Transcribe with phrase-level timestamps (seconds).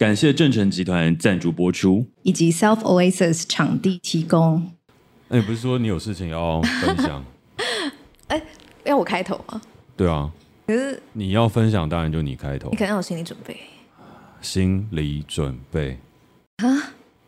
[0.00, 4.72] 感谢正成集团赞助播出，以及 Self Oasis 场地提供。
[5.28, 7.22] 哎，你不是说你有事情要分享？
[8.28, 8.42] 哎，
[8.84, 9.60] 要我开头吗？
[9.98, 10.32] 对啊。
[10.66, 12.70] 可是你要分享，当然就你开头。
[12.70, 13.54] 你可能有心理准备。
[14.40, 15.98] 心理准备
[16.56, 16.64] 啊？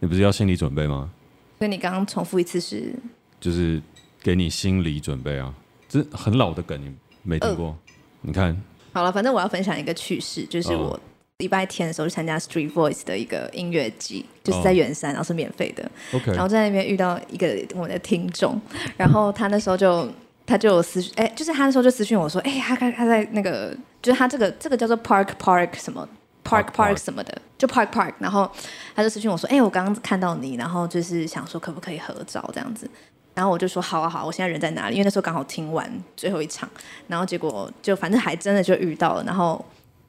[0.01, 1.11] 你不是要心理准备吗？
[1.59, 2.95] 所以你刚刚重复一次是？
[3.39, 3.83] 就是
[4.23, 5.55] 给你心理准备啊，
[5.91, 6.91] 这很老的梗，你
[7.23, 7.67] 没听过？
[7.67, 7.77] 呃、
[8.23, 8.59] 你看。
[8.95, 10.99] 好了，反正我要分享一个趣事，就是我。
[11.43, 15.91] 礼拜天的时候去参加 Street Voice 的一个音乐季，就是在圆山，然后是免费的。
[16.15, 18.61] OK，然后在那边遇到一个我们的听众，
[18.97, 20.09] 然后他那时候就
[20.47, 26.09] 他就有私讯，哎，就是他那时候就私讯我说，哎，他他他在那个，就是他这个这个叫做 Park Park 什么
[26.45, 28.49] Park Park 什么的，就 Park Park，然后
[28.95, 32.89] 他就私讯我说，哎，我刚刚看到你，然后就是想说可不可以合照这样子，
[33.35, 34.95] 然后我就说好啊好，我现在人在哪里？
[34.95, 36.71] 因为那时候刚好听完最后一场，
[37.09, 39.65] 然后结果就反正还真的就遇到了，然后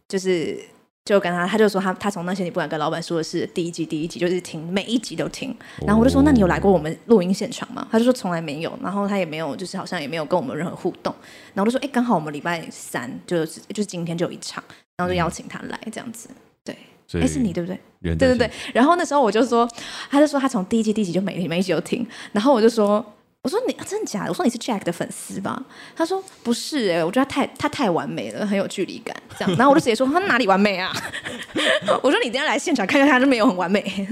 [0.07, 0.59] 就是。
[1.05, 5.53] 就跟他，他就说他他从那些你不敢跟老板说的是第一集第一集就是听每一集都听，
[5.85, 7.85] 然后我就说那你有来过我们录音现场吗？
[7.91, 11.13] 他就说从来没有，然后他也没有就是好像也没有跟我们任何互动，
[11.53, 14.63] 然后我就说哎刚好我们礼拜三就是就是今天就有一场，
[14.95, 16.29] 然后就邀请他来这样子，
[16.63, 16.73] 对，
[17.19, 17.77] 哎是你对不对？
[18.15, 19.69] 对对对，然后那时候我就说，
[20.09, 23.05] 他就说他从第一集第一集就每每一集都听，然后我就说。
[23.43, 24.29] 我说你、啊、真的假的？
[24.29, 25.61] 我说你是 Jack 的粉丝吧？
[25.97, 29.13] 他说不是哎、欸，我觉得他太他太完美了，很有距离感。
[29.37, 30.93] 这样，然后我就直接说 他哪里完美啊？
[32.01, 34.07] 我说你今天来现场看看，他就没有很完美。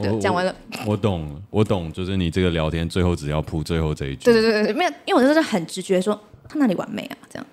[0.00, 0.54] 对，讲完了
[0.86, 0.92] 我。
[0.92, 4.24] 我懂，我懂，就是你这个聊天最后只要铺最后这一句。
[4.24, 7.16] 对对对对，没有，因为我就是很直觉说他哪里完美啊？
[7.30, 7.46] 这样。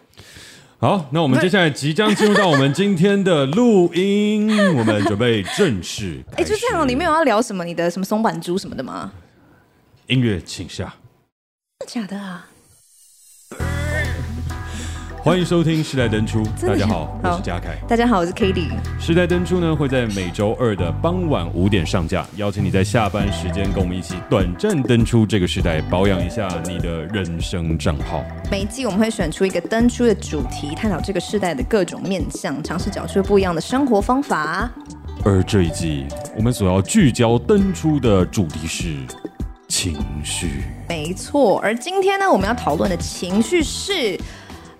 [0.79, 6.23] 好，那我们接下来即将进入到我们今天的录音，我们准备正式。
[6.37, 7.65] 哎，就这样，你没有要聊什么？
[7.65, 9.11] 你的什么松板猪什么的吗？
[10.07, 10.93] 音乐，请下。
[11.79, 12.45] 真的假的啊？
[15.23, 17.75] 欢迎收听《时代登出》，大家好，我是嘉凯。
[17.87, 18.69] 大家好，我是 Katie。
[18.99, 28.23] 《时代登出》呢会在每周二的傍晚五点上架，邀请你在下班时间跟我们一起短暂登出这个时代，保养一下你的人生账号。
[28.51, 34.69] 每一季我们会选出一个登出的主题，探讨这个时代的各种面向，尝试找出不一样的生活方法。
[35.23, 36.05] 而这一季
[36.37, 38.97] 我们所要聚焦登出的主题是。
[39.77, 39.93] 情
[40.23, 41.59] 绪，没错。
[41.59, 44.17] 而今天呢，我们要讨论的情绪是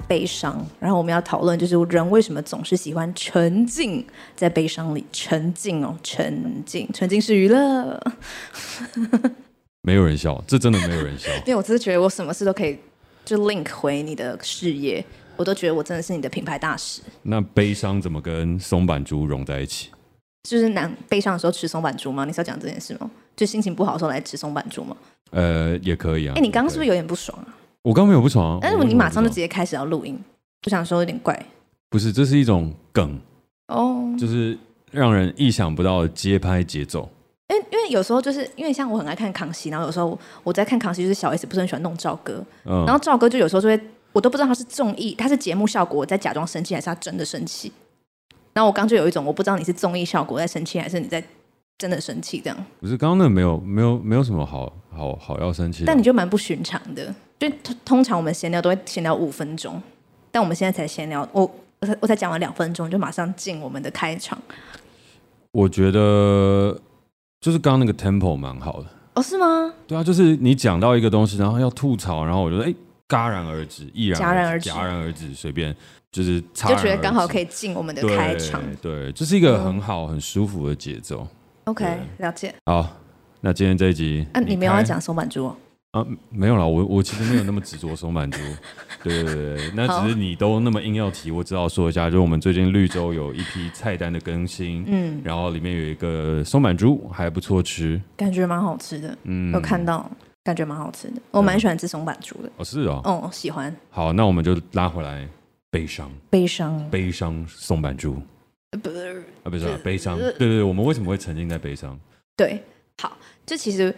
[0.08, 0.66] 悲伤。
[0.80, 4.08] 然后我们要讨论，就是人为什么总是喜欢沉浸
[4.38, 5.06] 在悲伤里？
[5.12, 8.02] 沉浸哦，沉浸，沉浸式娱乐。
[9.84, 11.30] 没有人笑，这真的没有人笑。
[11.46, 12.80] 因为我只是觉得，我什么事都可以
[13.26, 15.04] 就 link 回你的事业，
[15.36, 17.02] 我都觉得我真的是你的品牌大使。
[17.22, 19.90] 那悲伤怎么跟松板猪融在一起？
[20.46, 22.24] 就是难悲伤的时候吃松板猪吗？
[22.24, 23.10] 你是要讲这件事吗？
[23.36, 24.96] 就心情不好的时候来吃松板猪吗？
[25.32, 26.34] 呃，也可以啊。
[26.38, 27.50] 哎，你刚刚是不是有点不爽啊？
[27.82, 28.60] 我刚刚没有不爽啊。
[28.62, 30.18] 但是你马上就直接开始要录音，
[30.66, 31.46] 我想说有点怪。
[31.90, 33.20] 不是，这是一种梗
[33.68, 34.58] 哦，就是
[34.92, 37.10] 让人意想不到的节拍节奏。
[37.50, 43.80] 因为因为有时候就是因为像我很爱看康熙，然后有时候我在看康熙，就是小 S 不是很喜欢弄赵哥，嗯，然后赵哥就有时候就会，
[44.14, 47.72] 我都不知道他是综艺，他是节目效果，我在假装生气，还是他真的生气。
[48.56, 51.22] 然后我刚就有一种，我不知道你是综艺效果在生气，还是你在
[51.78, 52.58] 真的生气这样。
[52.80, 55.84] 不是，刚刚那没有没有没有什么好好好要生气。
[55.86, 57.52] 但你就蛮不寻常的，就
[57.84, 59.84] 通常我们闲聊都会闲聊五分钟，
[60.32, 61.42] 但我们现在才闲聊，我
[61.82, 64.42] 我才我才讲完两分钟，就马上进我们的开场。
[65.52, 66.80] 我觉得
[67.42, 68.88] 就是刚刚那个 tempo 蛮好的。
[69.16, 69.74] 哦，是吗？
[69.86, 72.74] 对啊，就是你讲到一个东西，然后要吐槽，然后我觉得哎，
[73.10, 75.76] 戛然而止，毅然戛然而止，戛然而止，随便。
[76.16, 81.28] 就是就觉得刚好可以进我们的开场，对，这、就是一个很好、很舒服的节奏。
[81.66, 81.86] OK，
[82.20, 82.56] 了解。
[82.66, 82.88] 好，
[83.42, 85.46] 那今天这一集，啊，你没有要讲松板猪
[85.92, 86.06] 啊？
[86.30, 88.40] 没有啦，我我其实没有那么执着松板猪。
[89.04, 100.10] 对对对，那只是你都那么硬要提，我只好说一下，就是我们最近绿洲有一批菜单的更新，嗯，然后里面有一个松板猪还不错吃，感觉蛮好吃的，嗯，有看到，
[100.46, 102.50] 感觉蛮好吃的，我蛮喜欢吃松板猪的。
[102.56, 103.76] 哦，是哦，哦，喜欢。
[103.90, 105.28] 好，那我们就拉回来。
[105.76, 107.46] 悲伤，悲伤，悲伤。
[107.50, 108.16] 松阪猪，
[108.82, 110.18] 不是啊，不是悲伤。
[110.18, 112.00] 对对对，我们为什么会沉浸在悲伤？
[112.38, 112.64] 对，
[113.02, 113.94] 好，这其实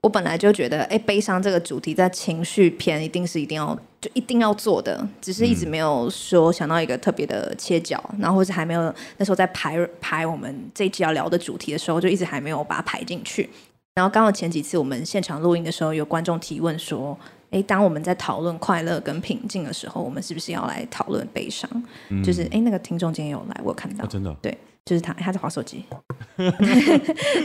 [0.00, 8.80] 我本来就觉得，哎，悲伤这个主题在情绪片一定是一定要就一定要做的，只是一直没有说想到一个特别的切角，嗯、然后或是还没有
[9.18, 13.50] 那时候在排排我们这一期要聊的主题的时候，就一直还没有把它排进去。
[13.94, 17.18] 然后刚好前几次我们现场录音的时候，有观众提问说。
[17.50, 21.68] 哎，当我们在讨论快乐跟平静的时候，我们是不是要来讨论悲伤？
[22.08, 25.84] 嗯、就是哎，那个听众今天有来，我有看到，哦、真的，对，就是他，他在划手机。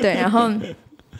[0.01, 0.47] 对，然后，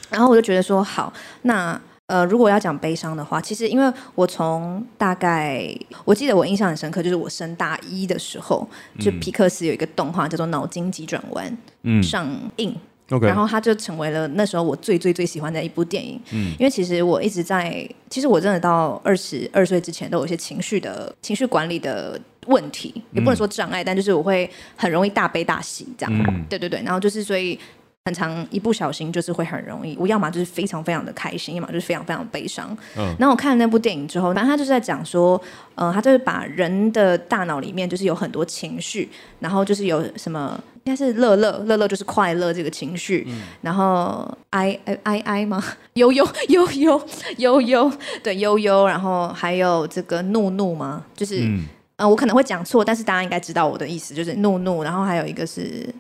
[0.09, 1.11] 然后我就觉得说，好，
[1.41, 5.67] 那呃，如果要讲悲伤的话，其实因为我从大概
[6.03, 8.67] 我记得我印象很深刻，就是我升大一的时候，
[8.99, 11.51] 就皮克斯有一个动画叫做《脑筋急转弯》
[11.81, 12.75] 嗯上映。
[13.21, 16.19] 然后它就成为了那时候我最最最喜欢的一部电影。
[16.31, 26.23] 嗯，因为其实我一直在，其实我真的到二十二岁之前都有一些情绪的情绪管理的问题，也不能说障碍，嗯、但就是我会很容易大悲大喜这样。
[26.27, 26.81] 嗯，对对对。
[26.81, 27.59] 然后就是所以
[28.05, 32.75] 很长一不小心就是会很容易，我要么就是非常非常的开心，要么就是非常非常悲伤。
[32.97, 33.15] 嗯。
[33.19, 35.39] 然后我看了那部电影之后，反正他就是在讲说，
[35.75, 39.07] 呃，他就是把人的大脑里面就是有很多情绪，
[39.39, 40.59] 然后就是有什么。
[40.85, 43.25] 应该是乐乐，乐乐就是快乐这个情绪。
[43.27, 45.63] 嗯、然后哀哀哀哀吗？
[45.95, 47.01] 悠悠悠悠
[47.37, 47.91] 悠悠，
[48.21, 48.87] 对悠悠。
[48.87, 51.03] 然后还有这个怒怒吗？
[51.15, 51.65] 就是嗯、
[51.97, 54.83] 呃，我可能会讲错，但是大家应该知道我的意思，就是怒怒。
[54.83, 55.91] 然后还有一个是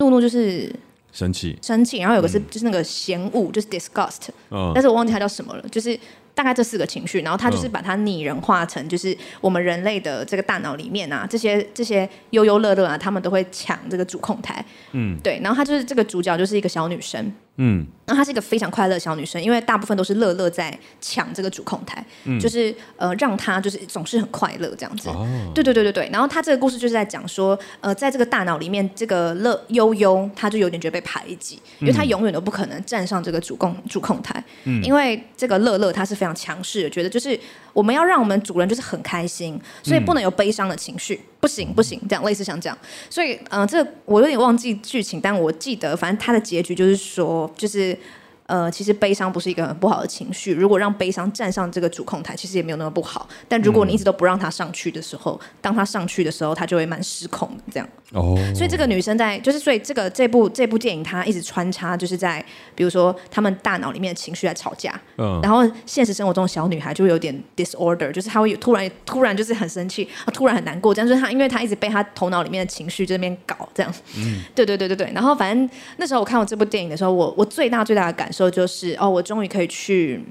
[0.00, 0.74] 怒怒，就是
[1.12, 1.98] 生气生气。
[1.98, 4.72] 然后有个是就是那个嫌恶，就是 disgust、哦。
[4.74, 5.96] 但是我忘记它叫什么了，就是。
[6.34, 14.64] 大概这四个情绪，然后他就是把它拟人化成，就是我们人类的这个大脑里面啊，这些这些悠悠乐乐啊，他们都会抢这个主控台。
[14.92, 17.32] 嗯，对，然后他就是这个主角，就是一个小女生。
[17.56, 25.08] 嗯，那她是一个非常快乐的小女生，因为大部分都是乐乐在抢这个主控台，嗯、就是呃让她就是总是很快乐这样子。
[25.10, 26.08] 哦，对对对对对。
[26.10, 37.38] 然后她这个故事就是在讲说，呃，在这个大脑里面，这个乐悠悠，她就有点觉得被排挤，因为她永远都不可能站上这个主控主控台，嗯、因为这个乐乐她是非常强势的，觉得就是。
[37.74, 42.76] 我们要让我们主人就是很开心，所以不能有悲伤的情绪，不行不行，这样类似像这样。
[43.08, 47.98] 所以，嗯、呃，这个我有点忘记剧情，但我记得，反正它的结局就是说，就是。
[48.46, 50.52] 呃，其实悲伤不是一个很不好的情绪。
[50.52, 53.28] 如果让悲伤站上这个主控台，其实也没有那么不好。
[53.48, 57.62] 但如果你一直都不让他上去的时候，嗯、当他上去的时候，他就会蛮失控的。
[57.72, 57.88] 这样。
[58.12, 58.36] 哦。
[58.54, 62.44] 所以这个女生在，就是所以这个这部这部电影，她一直穿插，就是在
[62.74, 65.00] 比如说他们大脑里面的情绪在吵架。
[65.16, 65.40] 嗯。
[65.42, 73.94] 然后现实生活中的小女孩就会有点 disorder，就是她会有突然突然就是很生气，突然很难过，这样就是她，因为她一直被她头脑里面的情绪这边搞这样。
[74.18, 74.42] 嗯。
[74.54, 75.10] 对对对对对。
[75.14, 78.50] 然后反正那时候我看我这部电影的时候，我我最大最大的感受。
[78.50, 80.24] 就是哦，我终于可以去，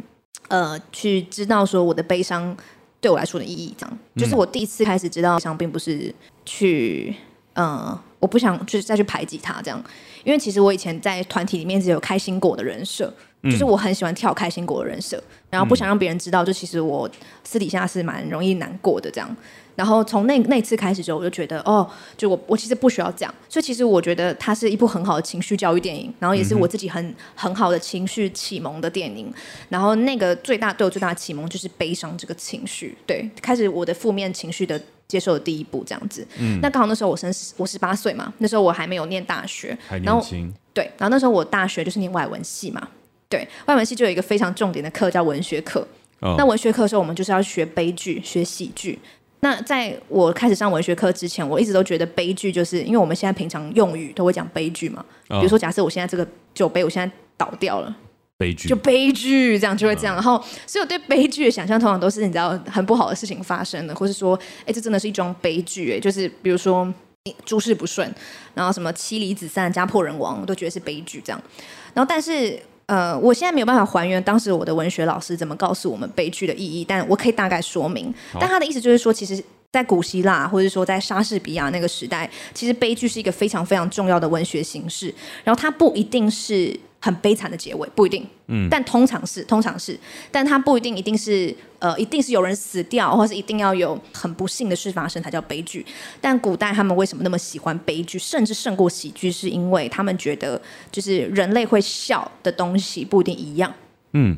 [0.48, 2.56] 呃，去知道说我的悲伤
[3.00, 3.98] 对我来说的意义，这样。
[4.16, 6.14] 就是我第一次开始知道，悲伤并不是
[6.46, 7.16] 去，
[7.54, 9.84] 呃，我不想就是再去排挤他这样。
[10.24, 13.12] 因为其实我以前在团体里面是有开心果的人设，
[13.44, 17.10] 就是我很喜欢跳开心果的人设，然后不想让别人知道，就其实我
[17.44, 19.36] 私底下是蛮容易难过的这样。
[19.76, 29.34] 然后从那那次开始之后，我就觉得哦，就我我其实不需要这样，所以其实我觉得它是一部很好的情绪教育电影，然后也是我自己很很好的情绪启蒙的电影。
[29.70, 36.28] 然后那个最大对我最大的启蒙就是悲伤这个情绪，对，开始我的负面情绪的接受的第一步这样子。
[36.38, 40.54] 嗯，那刚好那时候我生我十八岁嘛，那时候我还没有念大学，还年轻。
[40.74, 42.88] 对，然后那时候我大学就是念外文系嘛，
[43.28, 45.86] 对，外文系就有一个非常重点的课叫文学课。
[46.22, 48.98] 哦，那文学课的时候，我们就是要学悲剧、学喜剧。
[49.42, 55.04] 那在我开始上文学课之前，我一直都觉得悲剧就是因为我们现在平常用语都会讲悲剧嘛。
[55.30, 57.96] 哦、比如说，假设我现在这个酒杯我现在倒掉了，
[58.38, 60.14] 悲剧就悲剧，这样就会这样。
[60.14, 66.94] 哦、然后，所以我对悲剧的想象通常都是你知道很不好的事情发生的，或是说，哎，这真的是一桩悲剧，哎，就是比如说
[67.44, 68.14] 诸事不顺，
[68.54, 71.42] 然后什么妻离子散、家破人亡，我都觉得是悲剧这样。
[71.94, 72.60] 然后，但是。
[72.92, 78.14] 呃，我现在没有办法还原当时我的文学老师怎么告诉我们悲剧的意义，但我可以大概说明。
[78.38, 79.42] 但他的意思就是说，其实，
[79.72, 85.14] 在古希腊或者说在莎士比亚那个时代，其实悲剧是一个非常非常重要的文学形式，
[85.46, 86.78] 然后它不一定是。
[87.04, 90.00] 很悲惨的结尾不一定，嗯，但通常是，通常是，
[90.32, 95.84] 但它不一定一定是，呃，一定是有人死掉，或是一定要有很不幸的事发生才叫悲剧。
[96.22, 103.74] 但古代他们为什么那么喜欢悲剧，甚至胜过喜剧，是因为他们觉得，就是人类会笑的东西不一定一样，
[104.14, 104.38] 嗯，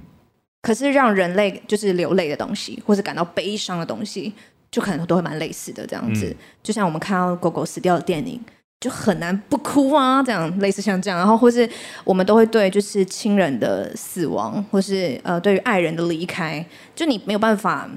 [0.62, 4.32] 可是让人类就是流泪的东西，或是感到悲伤的东西，
[4.72, 6.28] 就可能都会蛮类似的这样子。
[6.28, 8.40] 嗯，就像我们看到狗狗死掉的电影。
[8.84, 11.68] 就很难不哭啊，这样类似像这样，然后或是
[12.04, 17.90] 我们都会对就是亲人的死亡，或是呃对于爱人的离开，就你没有办法，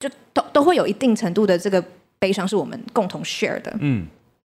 [0.00, 1.80] 就都都会有一定程度的这个
[2.18, 4.04] 悲伤是我们共同 share 的，嗯。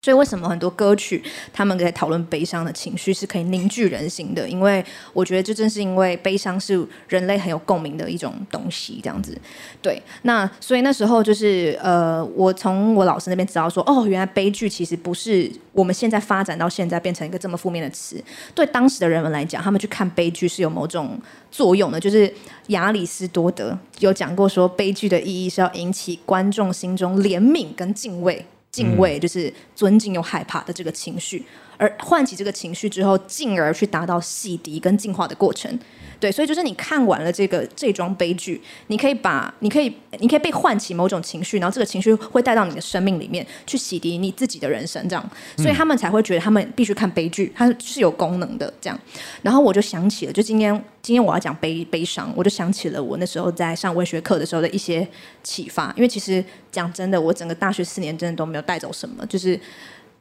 [0.03, 4.49] 所以，为什么很多歌曲他们在讨论悲伤的情绪是可以凝聚人心的？
[4.49, 9.39] 因为我觉得这正是因为悲伤是人类很有共鸣的一种东西，这样子。
[9.79, 18.19] 对，那所以那时候就是呃，我从我老师那边知道说，哦，原来悲剧其实不是我们现在发展到现在变成一个这么负面的词。
[18.55, 21.15] 对当时的人们来讲，他们去看悲剧是有某种
[21.51, 21.99] 作用的。
[21.99, 22.33] 就是
[22.69, 28.43] 亚里士多德有讲过说，悲剧的意义是要引起观众心中怜悯跟敬畏。
[28.71, 31.43] 敬畏就是尊敬又害怕的这个情绪，
[31.81, 35.79] 而唤起这个情绪之后，进而去达到洗涤跟净化的过程。
[36.19, 48.99] 对，所以就是你看完了这个这桩悲剧，你可以把，你可以，你可以被唤起某种情绪，然后这个情绪会带到你的生命里面去洗涤你自己的人生，这样，所以他们才会觉得他们必须看悲剧，它是有功能的，这样。
[49.41, 50.71] 然后我就想起了，就今天
[51.01, 55.07] 今天我要讲悲悲伤，我就想起了我那时候在上文学课的时候的一些
[55.41, 59.59] 启发，因为其实讲真的，我整个大学四年真的都没有带走什么，就是。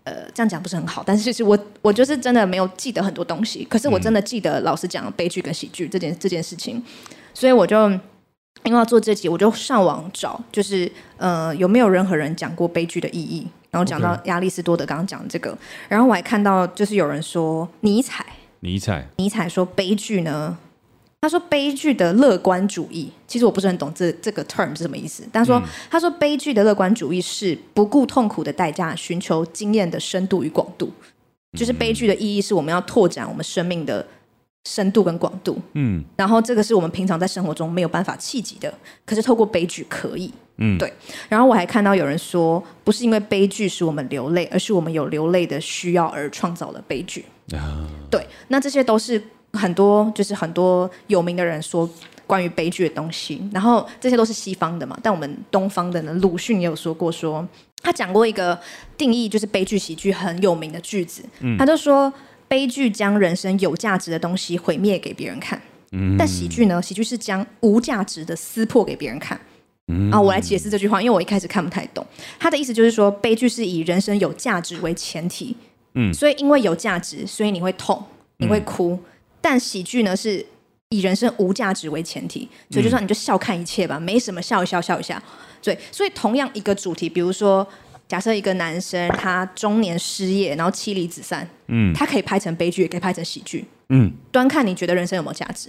[0.05, 6.83] 呃，这样讲不是很好，但是其实我我就是真的没有记得很多东西，可是我真的记得老师讲悲剧跟喜剧这件这件事情，
[7.35, 7.91] 所以我就
[8.65, 15.57] 因为要做这集，我就上网找，就是呃有没有任何人讲过悲剧的意义，然后讲到亚里士多德刚刚讲的这个，
[15.89, 18.25] 然后我还看到就是有人说尼采，
[18.61, 20.57] 尼采，尼采说悲剧呢。
[21.23, 25.23] 他说悲剧的乐观主义，其实我不是很懂这这个 term 是什么意思。
[25.31, 30.91] 但他说、嗯、他说悲剧的乐观主义是不顾痛苦的代价，寻求经验的深度与广度。
[31.59, 34.07] 就是悲剧的意义是我们要拓展我们生命的
[34.67, 35.61] 深度跟广度。
[35.75, 38.73] 嗯，然后这个是我们平常在生活中没有办法企及的，
[39.05, 40.33] 可是透过悲剧可以。
[40.57, 40.91] 嗯，对。
[41.29, 47.27] 然后我还看到有人说，不是因为悲剧使我们流泪，而是我们有流泪的需要而创造了悲剧。
[47.53, 48.27] 啊，对。
[48.49, 49.23] 那这些都是。
[49.53, 51.89] 很多就是很多有名的人说
[52.27, 57.49] 关于悲剧的东西，然后这些都是西方的嘛，但我们东方的呢，鲁迅也有说过说，说
[57.83, 58.57] 他讲过一个
[58.97, 62.13] 定义，就是悲剧喜剧很有名的句子，嗯、他就说
[62.47, 69.41] 悲剧将人生有价值的东西毁灭给别人看，嗯、但喜剧呢，喜剧是将无价值的撕破给别人看，
[69.89, 72.07] 嗯、啊，我来解释这句话，因为我一开始看不太懂，
[72.39, 75.57] 他的意思就是说悲剧是以人生有价值为前提，
[75.95, 78.01] 嗯，所以因为有价值，所以你会痛，
[78.37, 78.93] 你会哭。
[78.93, 79.01] 嗯
[79.41, 80.45] 但喜剧呢，是
[80.91, 85.23] 以人生无价值为前提，所以就算你就笑看一切吧，没什么，笑一笑，笑一下。
[85.63, 87.67] 对，所以同样一个主题，比如说，
[88.09, 95.69] 假设一个男生他中年失业，然后妻离子散，嗯，他可以拍成悲剧，也可以拍成喜剧，嗯，端看你觉得人生有没有价值。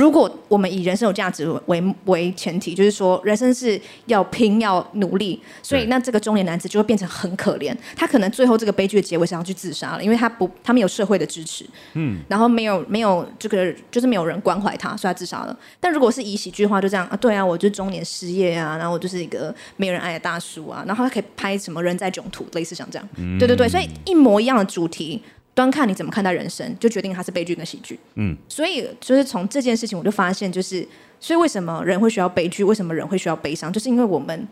[0.00, 7.76] 如果我们以人生有价值为为前提，就是说人生是要拼要努力，所以那这个中年男子就会变成很可怜。
[7.94, 15.54] 他可能最后这个悲剧的结尾是要去自杀了，因为他不他没有社会的支持，嗯，然后没有没有这个就是没有人关怀他，所以他自杀了。
[15.78, 25.20] 但如果是以喜剧的话，就这样啊，对啊，我就中年失业啊，然后我就是一个没有人爱的大叔啊，然后他可以拍什么人在囧途，类似像这样，嗯、对对对，所以一模一样的主题。
[25.60, 27.98] 端看你怎么看待人生，就决定它是悲剧跟喜剧。
[28.14, 30.86] 嗯，所以就是从这件事情，我就发现，就是
[31.20, 34.48] 所以为什么人会需要悲剧，为什么人会需要悲伤，就是因为我们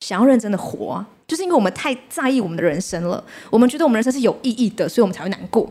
[0.00, 5.68] 想要认真的活啊，就是因为我们太在意我们的人生了，我们觉得我们人生是有意义的，所以我们才会难过。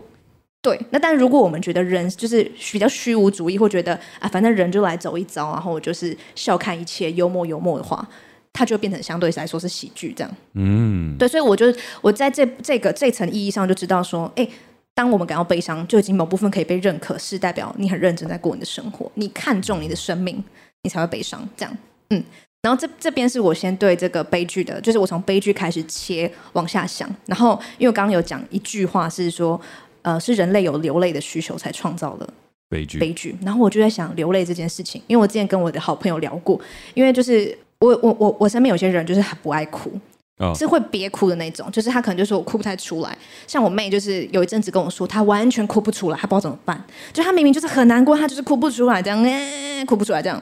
[0.61, 8.07] 对，那但如果我们觉得人就是比较虚无主义，或觉得啊，反正人就来走一遭，然后我就是笑看一切，幽默幽默的话，
[8.53, 10.35] 它就变成相对来说是喜剧这样。
[10.53, 11.65] 嗯，对，所以我就
[12.01, 14.47] 我在这这个这层意义上就知道说，哎，
[14.95, 20.43] 当我们感到悲伤，就已经某部分可以被认可，是代表你很认真在过你的生活，你看重你的生命，
[20.83, 21.77] 你才会悲伤这样。
[22.09, 22.23] 嗯，
[22.61, 29.59] 然后这这边是我先对这个悲剧的，就是我从悲剧开始切往下想，然后因为我刚刚有讲一句话是说，
[30.01, 32.33] 呃，是人类有流泪的需求才创造了
[32.69, 36.59] 悲剧悲剧，然后我就在想流泪这件事情，因为我之前跟我的好朋友聊过，
[36.93, 37.57] 因为就是。
[37.79, 39.91] 我我我我身边有些人就是很不爱哭
[40.39, 40.57] ，oh.
[40.57, 43.17] 是会憋哭的那种，就是他可能就说我哭不太出来。
[43.47, 46.83] 像我妹就是有一阵子跟我说，她完全哭不出来，她不知道怎么办。
[47.11, 50.41] 就她明明就是很难过，她就是哭不出来，这样、欸、哭不出来这样。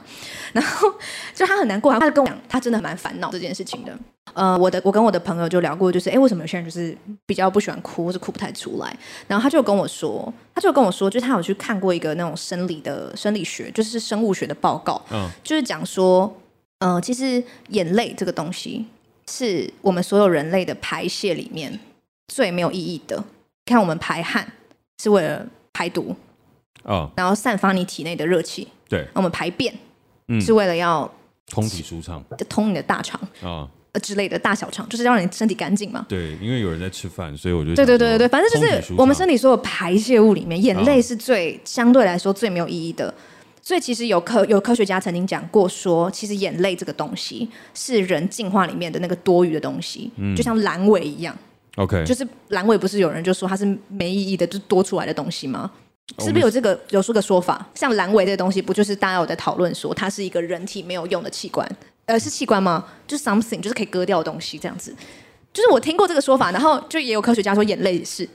[0.52, 0.88] 然后
[1.34, 3.96] 就她很难过，她就跟我讲，她真的蛮烦恼这件事情的。
[4.34, 6.96] 呃，我的我跟我的朋友就聊过，就是哎，为什么有些人就是
[7.26, 8.96] 比较不喜欢哭，或是哭不太出来？
[9.26, 15.28] 然后他就跟我说，他就跟我说，就是他有去看过一个那种生理的生理学，就是生物学的报告，oh.
[15.42, 16.34] 就是讲说。
[16.84, 18.84] 嗯、呃，其实眼泪这个东西
[19.30, 21.78] 是我们所有人类的排泄里面
[22.28, 23.22] 最没有意义的。
[23.64, 24.46] 看我们排汗
[25.00, 26.14] 是为了排毒，
[26.82, 28.66] 哦，然后散发你体内的热气。
[28.88, 29.72] 对，我们排便
[30.40, 31.08] 是为了要
[31.46, 36.04] 通体舒畅，通你的大肠啊，呃之类的大小肠，就是让你身体干净嘛。
[36.08, 43.14] 对，因为有人在吃饭，所以我就对对对对对，反正就是我们身体所有排泄物里面，眼泪是最、哦、相对来说最没有意义的。
[43.62, 51.34] 所以其实有科有科学家曾经讲过说，其实眼泪这个东西是人进化里面的那个多余的东西，嗯、就像阑尾一样。
[51.76, 55.70] OK，就是阑尾不是有人就说它是没意义的，就是多出来的东西吗？
[56.18, 57.64] 是不是有这个有这个说法？
[57.74, 61.66] 像阑尾这个东西，不就是大家有在讨论说它是一个人体没有用的器官？
[62.06, 62.84] 呃，是器官吗？
[63.06, 64.94] 就是 something，就是可以割掉的东西这样子。
[65.52, 68.28] 就是我听过这个说法，然后就也有科学家说眼泪也是。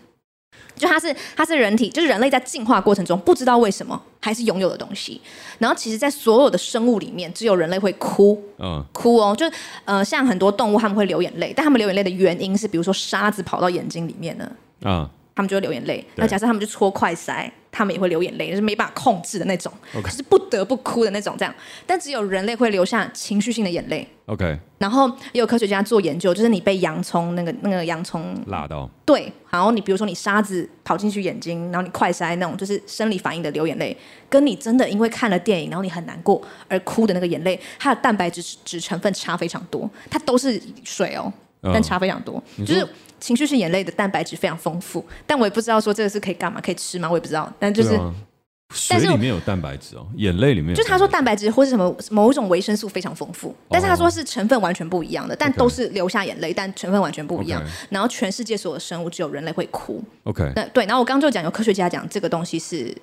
[0.78, 5.20] 就它是它是人体，就是人类在进化过程中不知道为什么还是拥有的东西。
[5.60, 9.50] 然后其实，在所有的生物里面，只有人类会哭，嗯，哭哦，就
[9.86, 14.52] 呃，像很多动物他们会流眼泪，但他们流眼泪的原因是，比如说沙子跑到眼睛里面呢，
[14.84, 16.04] 啊，他们就会流眼泪。
[16.16, 21.36] 那假设他们就戳快塞，他们也会流眼泪，就是没办法控制的那种.就是不得不哭的那种。
[21.38, 21.54] 这样，
[21.86, 24.08] 但只有人类会留下情绪性的眼泪。
[24.26, 24.58] OK。
[24.80, 33.96] 然后也有科学家做研究，就是你被洋葱那个那个洋葱辣到，对，然后你比如说你沙子跑进去眼睛，然后你快塞那种，就是生理反应的流眼泪，
[34.28, 41.32] 跟你真的因为看了电影，然后你很难过而哭的那个眼泪，它的蛋白质质成分差非常多，它都是水哦。
[41.62, 42.88] 但差非常多，就是
[43.20, 47.10] 情绪是眼泪的蛋白质非常丰富，但我也不知道说这个是可以干嘛，可以吃吗？
[47.10, 47.52] 我也不知道。
[47.60, 48.14] 但就是，啊、
[48.74, 57.64] 水里面有蛋白质哦，眼泪里面就他说蛋白质或是什么某一种维生素非常丰富，但是他说是成分完全不一样的，但都是流下眼泪，但成分完全不一样。
[57.90, 60.04] 然后全世界所有的生物只有人类会哭。
[60.24, 62.96] OK，那对，然后我刚刚就讲有科学家讲这个东西是。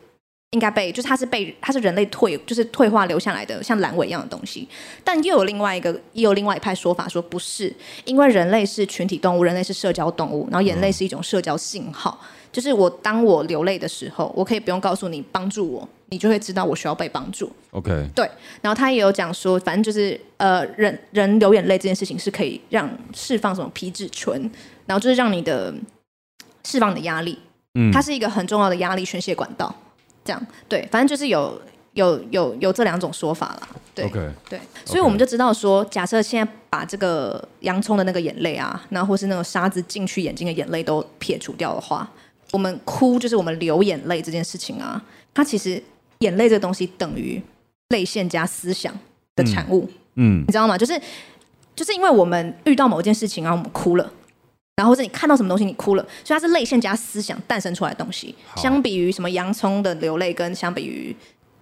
[0.54, 4.68] 应该被，就是它是被，它是人类退，就是退化留下来的，像阑尾一样的东西。
[5.02, 12.16] 但又有另外一个，也有另外一派说法说不是，因为人类是群体动物，人类是社交动物，然后眼泪是一种社交信号。
[12.22, 17.50] 嗯、就是我当我流泪的时候，我可以不用告诉你帮助我，你就会知道我需要被帮助。
[17.72, 18.30] OK，对。
[18.62, 24.48] 然后他也有讲说，反正就是呃，人人流眼泪这件事情是可以让释放什么皮质醇，
[24.86, 25.74] 然后就是让你的
[26.64, 27.36] 释放你的压力。
[27.74, 29.74] 嗯，它是一个很重要的压力宣泄管道。
[30.24, 31.60] 这样对，反正就是有
[31.92, 33.68] 有有有这两种说法啦。
[33.94, 34.10] 对.
[34.48, 42.10] 对，所以我们就知道说，假设现在把这个洋葱的那个眼泪啊，然后或是那种沙子进去眼睛的眼泪都撇除掉的话，
[42.50, 45.00] 我们哭就是我们流眼泪这件事情啊，
[45.32, 45.80] 它其实
[46.18, 47.40] 眼泪这个东西等于
[47.90, 48.92] 泪腺加思想
[49.36, 49.88] 的产物。
[50.16, 50.76] 嗯，嗯你知道吗？
[50.76, 51.00] 就是
[51.76, 54.12] 就是因为我们遇到某一件事情啊，我们哭了。
[54.76, 58.34] 然后或者你看到什么东西你哭了，所以它是泪腺加思想诞生出来的东西。
[58.56, 61.14] 相比于什么洋葱的流泪，跟相比于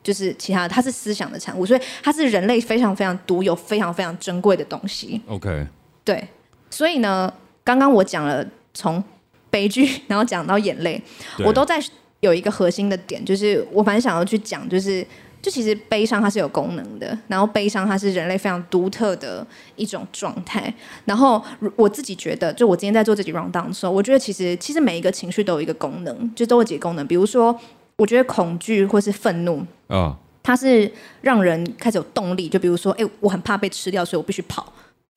[0.03, 5.21] 就是其他的，它是思想的产物，所以它是人类非常非常独有、非常非常珍贵的东西。
[5.27, 5.67] OK，
[6.05, 6.27] 对，
[6.71, 8.43] 所以呢，刚刚我讲了
[8.73, 9.03] 从
[9.51, 11.03] 悲剧， 然后讲到眼泪，
[11.45, 11.79] 我都在
[12.21, 15.07] 有一个核心的点，就是我反正想要去讲，就是。
[15.43, 19.45] 就其实悲伤它是有功能的，然后悲伤它是人类非常独特的
[19.75, 20.73] 一种状态。
[21.05, 21.43] 然后
[21.75, 27.05] 我自己觉得，就我今天在做这集 rundown 的时候，我觉得其实其实每一个情绪都有一个功能，就都有几个功能。
[27.09, 27.59] 比如说，
[27.97, 30.89] 我觉得恐惧或是愤怒啊，它是
[31.23, 32.49] 让人开始有动力。
[32.49, 34.73] 就比如说，哎，我很怕被吃掉，所以我必须跑。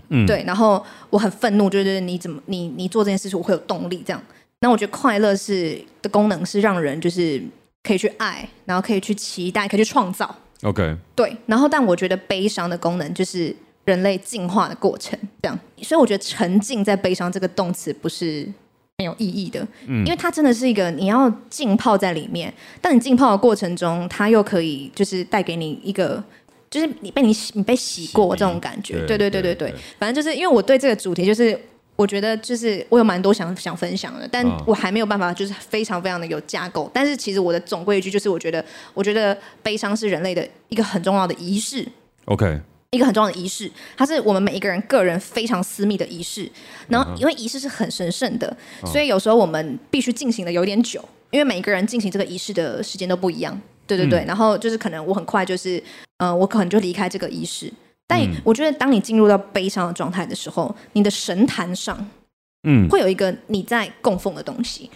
[0.10, 0.44] 嗯，对。
[0.48, 4.20] 然后我很愤怒，就是你怎么你你做这件事情，我会有动力这样。
[4.62, 7.40] 那我觉得快乐是的功能是让人就是。
[7.86, 10.36] 可以去爱，然后可以去期待，可以去创造。
[10.64, 11.38] OK，对。
[11.46, 15.60] 然后，但我觉得悲伤的功能就是人类进化的过程，这样。
[15.84, 18.52] 所以，我觉得沉浸在悲伤这个动词不是
[18.98, 22.52] 没有意义的，嗯，因为它真的是一个你要浸泡在里面。
[22.82, 26.24] 但你浸泡的过程中，它又可以就是带给你一个，
[26.72, 29.06] 就是你被你洗，你被洗过这种感觉。
[29.06, 29.76] 对，对，对，对，对，对。
[30.00, 31.60] 反正就是因为我对这个主题就是。
[31.96, 36.92] 我觉得就是我有蛮多想想分享的，但我还没有办法，就是非常非常的有架构。
[36.94, 41.88] 但是其实我的总归一句就是，我觉得，我觉得悲伤是人类的一个很重要的仪式。
[42.26, 42.60] OK，
[42.92, 46.52] 一个很重要的仪式，它是我们每一个人个人非常私密的仪式。
[46.90, 48.56] 然后，因为仪式是很神圣的，
[48.86, 53.60] 所以有时候我们必须进行的有点久，因为每一个人进行这个仪式的时间都不一样。
[53.88, 55.78] 对对对，嗯、然后就是可能我很快就是，
[56.18, 57.72] 嗯、呃，我可能就离开这个仪式。
[58.08, 61.98] 但我觉得，当你进入到悲伤的状态的时候，你的神坛上，
[62.64, 64.90] 嗯，会有一个你在供奉的东西。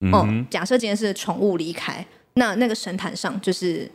[0.00, 3.90] 嗯，嗯，假设今天是宠物离开，那那个神坛上就是。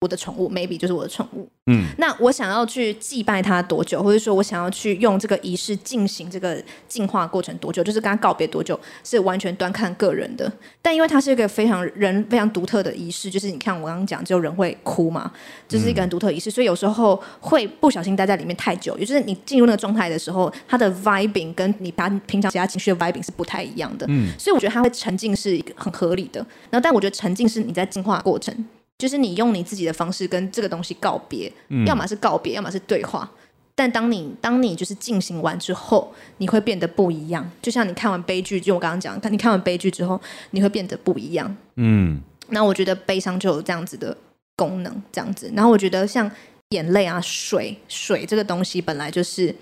[0.00, 1.48] 我的宠物，maybe 就是我的宠物。
[1.66, 10.50] 嗯，那我想要去祭拜它多久，或者说我想要去用这个仪式进行这个进化过程多久，就是跟它告别多久，是完全端看个人的。
[10.80, 15.28] 但因为它是一个非常人非常独特的仪式，就是你看我刚刚讲，只有人会哭嘛，
[15.66, 24.06] 就是一个很独特仪式，所以有时候会不小心待在里面太久，也就是你进入那个状态的时候，它的 vibing 跟你把平常其他情绪的 vibing 是不太一样的。
[24.08, 26.38] 嗯，所以我觉得它会沉浸是一个很合理的。
[26.70, 28.54] 然后，但我觉得沉浸是你在进化过程。
[28.98, 33.30] 就是你用你自己的方式跟这个东西告别，嗯、要么是告别，要么是对话。
[33.76, 37.48] 但当你当你就是进行完之后，你会变得不一样。
[37.62, 41.56] 就像你看完悲剧，就我刚刚讲，看你看完悲剧之后，你会变得不一样。
[41.76, 44.16] 嗯，那我觉得悲伤就有这样子的
[44.56, 45.48] 功能，这样子。
[45.54, 46.28] 然后我觉得像
[46.70, 49.54] 眼泪啊、水、水这个东西本来就是，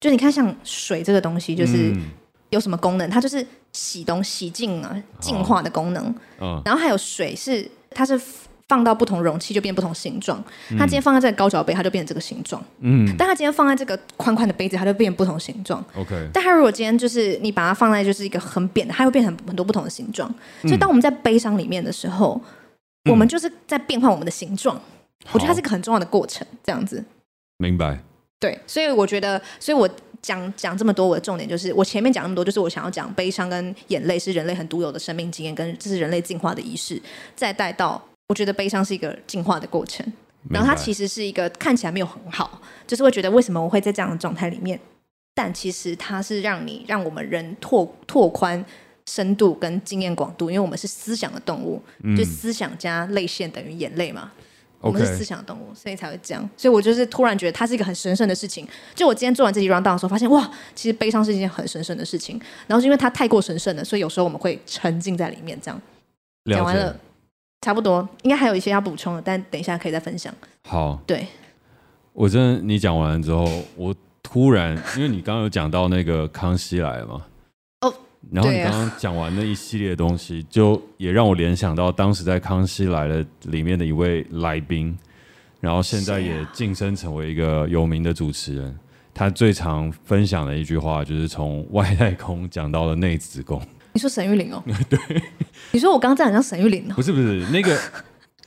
[0.00, 1.94] 就你看像水这个东西，就是
[2.48, 3.10] 有什么功能？
[3.10, 6.06] 它就是洗东西、洗净啊、净化的功能。
[6.38, 8.18] 哦、然后还有水是它是。
[8.68, 10.42] 放到不同容器就变不同形状。
[10.78, 12.62] 它今天放在这个高脚杯，它就变成这个形状。
[12.80, 13.14] 嗯。
[13.18, 15.84] 但它今天放在这个宽宽的杯子，它就变不同形状。
[15.96, 16.28] OK。
[16.32, 20.32] 但它如果今天就是你把它放在就是一个很扁的，它会变成很多不同的形状。
[20.62, 22.40] 所以当我们在悲伤里面的时候，
[23.04, 24.80] 嗯、我们就是在变换我们的形状。
[25.32, 27.04] 我觉得它是一个很重要的过程，这样子。
[27.58, 27.98] 明白。
[28.38, 29.88] 对，所以我觉得，所以我
[30.22, 37.02] 讲讲这么多，我的重点就是我前面讲那么多，就是我想要讲悲伤跟眼泪是人类很独有的生命经验，跟这是人类进化的仪式，
[37.34, 40.04] 再带到我觉得悲伤是一个进化的过程，
[40.50, 44.78] 然后它其实是一个看起来没有很好，就是会觉得为什么我会在这样的状态里面，
[45.34, 48.62] 但其实它是让你让我们人拓拓宽
[49.06, 54.30] 深度跟经验广度，因为我们是思想的动物，嗯、就思想加泪腺等于眼泪嘛。
[54.80, 56.50] 我们是思想动物，所以才会这样。
[56.56, 58.64] 所以我就是突然觉得它是一个很神圣的事情。
[58.94, 62.40] 就我今天做完这集 rundown 的时候，发现哇，其实悲伤是一件很神圣的事情。
[62.68, 65.58] 然后是因为它太过神圣了，所以有时候我们会沉浸在里面。
[65.60, 65.82] 这样
[66.44, 66.96] 讲完了，
[67.60, 70.32] 差不多，应该还有一些要补充的，但等一下可以再分享。
[70.66, 71.26] 好，对，
[72.12, 73.44] 我真的你讲完之后，
[73.76, 77.22] 我突然因为你刚刚有讲到那个康熙来了嘛。
[77.80, 77.94] 哦
[78.30, 84.96] 然后你刚刚讲完那一系列的东西，就也让我联想到当时在《康熙来了》里面的一位来宾，
[85.60, 88.76] 然后现在也晋升成为一个有名的主持人。
[89.14, 93.60] 他最常分享的一句话就是从外太空讲到了内子宫。
[93.92, 94.62] 你说沈玉琳哦？
[94.88, 94.98] 对。
[95.72, 96.94] 你说我刚刚在好像沈玉琳哦？
[96.96, 97.78] 不是不是那个。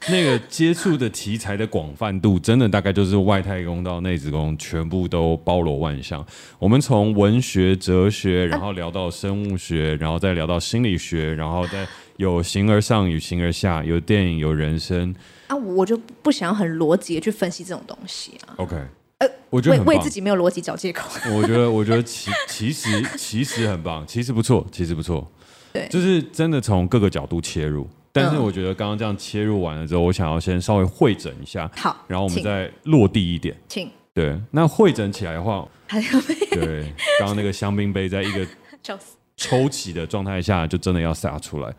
[0.09, 6.25] 那个接触的题材的广泛度，真的大概就是外太空到内子宫，全部都包罗万象。
[6.57, 15.13] 我们从文学、哲学，然后聊到生物学，然后再聊到心理学，然后再有形而上与形而下，有电影，有人生。
[15.45, 18.57] 啊，我就不想很逻辑的去分析这种东西啊。
[18.57, 18.75] OK，
[19.21, 21.07] 呃，我觉得为为自己没有逻辑找借口。
[21.31, 25.31] 我觉得，我觉得其其实其实很棒，其实不错，其实不错。
[25.71, 27.87] 对，就是真的从各个角度切入。
[28.11, 33.89] 但是我觉得刚刚这样切入完了之后，我想要先稍微会诊一下，好，然后我们再落地一点，请。
[34.13, 35.65] 对，那会诊起来的话，
[36.51, 38.45] 对，刚刚那个香槟杯在一个
[39.37, 41.73] 抽起的状态下，就真的要洒出来。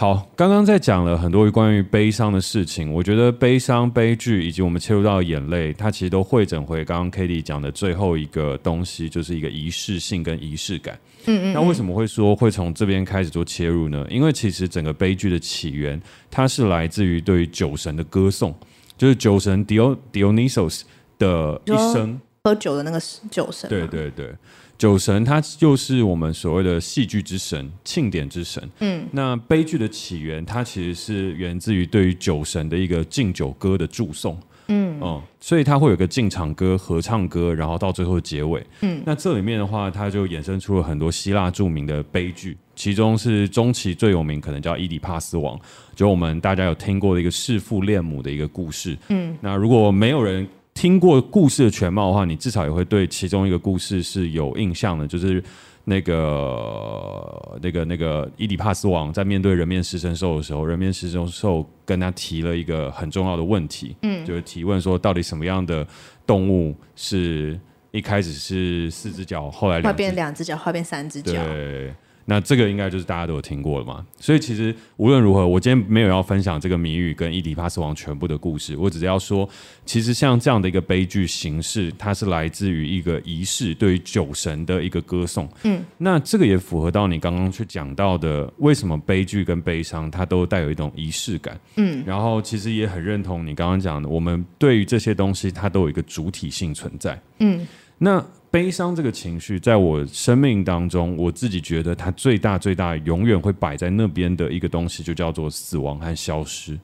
[0.00, 10.98] 好，刚刚在讲了很多关于悲伤的事情，我觉得悲伤、悲剧以及我们切入到眼泪，它其实都会整回刚刚 Cady 讲的最后一个东西，就是一个仪式性跟仪式感。
[11.26, 11.52] 嗯，嗯。
[11.52, 14.06] 那为什么会说会从这边开始做切入呢？
[14.08, 18.54] 因为其实整个悲剧的起源，它是来自于对于酒神的歌颂，
[18.96, 20.80] 就是酒神 Dio Dionysos
[21.18, 22.98] 的一生，喝酒的那个
[23.30, 23.68] 酒神。
[23.68, 24.34] 对对对。
[24.80, 28.66] 酒神，他就是我们所谓的戏剧之神、庆典之神。
[28.78, 34.38] 嗯，那悲剧的起源，它其实是源自于对于酒神的一个敬酒歌的祝颂。
[34.68, 38.66] 嗯，哦，所以它会有个进场歌、合唱歌，然后到最后结尾。
[38.80, 45.54] 嗯，那这里面的话，它就衍生出了很多希腊著名的悲剧，其中是中期最有名，可能叫《伊底帕斯王》，
[45.94, 48.96] 就我们大家有听过的一个弑父恋母的一个故事。
[49.10, 50.48] 嗯，那如果没有人。
[50.80, 55.44] 听过故事的全貌的话，你至少也会对其中一个故事是有印象的，就是
[55.84, 65.86] 那个、那个、那个伊底帕斯王在面对人面狮身兽的时候，人面狮身兽跟他提了一个很重要的问题，嗯，就是提问说，到底什么样的
[66.26, 71.44] 动物是一开始是四只脚，后来会变两只脚，后变三只脚？
[71.44, 71.92] 对。
[72.30, 79.48] 那这个应该就是大家都有听过了嘛，所以其实无论如何，我今天没有要分享这个谜语跟伊迪帕斯王全部的故事，我只是要说，
[79.84, 85.48] 其实像这样的一个悲剧形式，它是来自于一个仪式，对于酒神的一个歌颂。
[85.64, 91.58] 嗯，那这个也符合到你刚刚去讲到的，为什么悲剧跟悲伤它都带有一种仪式感。
[91.74, 97.20] 嗯，然后其实也很认同你刚刚讲的，我们对于这些东西它都有一个主体性存在。
[97.40, 97.66] 嗯，
[97.98, 98.24] 那。
[98.50, 106.78] 悲伤这个情绪，在我生命当中，我自己觉得它最大最大，永远会摆在那边的一个东西，就叫做死亡和消失。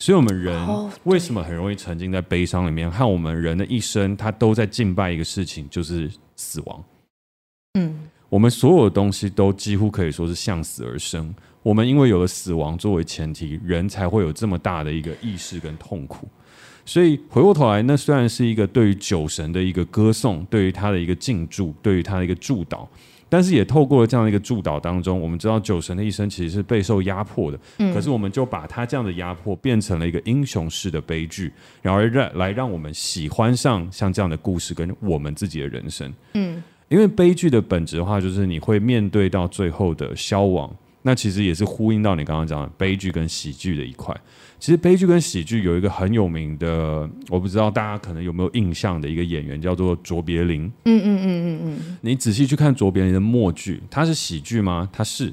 [0.00, 2.90] 所以，我们人为什么很容易沉浸在悲伤里面？
[2.90, 6.84] 和我们人的一生，它都在敬拜一个事情，就是死亡。
[7.74, 11.34] 嗯，我们所有的东西都几乎可以说是向死而生。
[11.62, 16.26] 我们因为有了死亡作为前提，人才会有这么大的一个意识跟痛苦。
[16.90, 22.84] 所以回过头来，那虽然是一个对于酒神的一个歌颂，对于他的一个敬祝，对于他的一个祝祷，
[23.28, 27.60] 但是也透过了这样的一个祝祷当中，我们知道酒神的一生其实是备受压迫的。
[27.78, 27.94] 嗯。
[27.94, 36.12] 可是我们就把他这样的压迫变成了一个英雄式的悲剧，然后让来让我们喜欢上像这样的故事跟我们自己的人生。
[36.34, 36.60] 嗯。
[36.88, 40.68] 因为悲剧的本质的话，就是你会面对到最后的消亡。
[41.02, 44.14] 那其实也是呼应到你刚刚讲的悲剧跟喜剧的一块。
[44.60, 50.70] 其实悲剧跟喜剧有一个很有名的，我不知道大家可能有没有印象的一个演员，叫做卓别林。
[50.84, 51.96] 嗯嗯嗯嗯嗯。
[52.02, 54.88] 你仔细去看卓别林的默剧，它是喜剧吗？
[54.92, 55.32] 它是。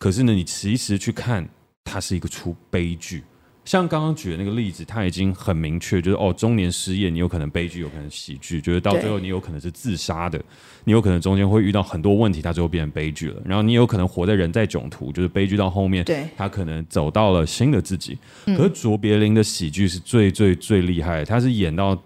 [0.00, 1.48] 可是呢，你其实去看，
[1.84, 3.22] 它是一个出悲剧。
[3.66, 10.40] 像刚刚举的那个例子，他已经很明确，就是哦，中年失业，你有可能悲剧，有可能喜剧，就是到最后你有可能是自杀的，
[10.84, 13.42] 你有可能中间会遇到很多问题，他最后变成悲剧了。
[13.44, 18.16] 然后你有可能活在人在囧途，就是悲剧到后面，对，他可能走到了新的自己。
[18.44, 22.00] 可是卓别林的喜剧是最最最厉害的，他是演到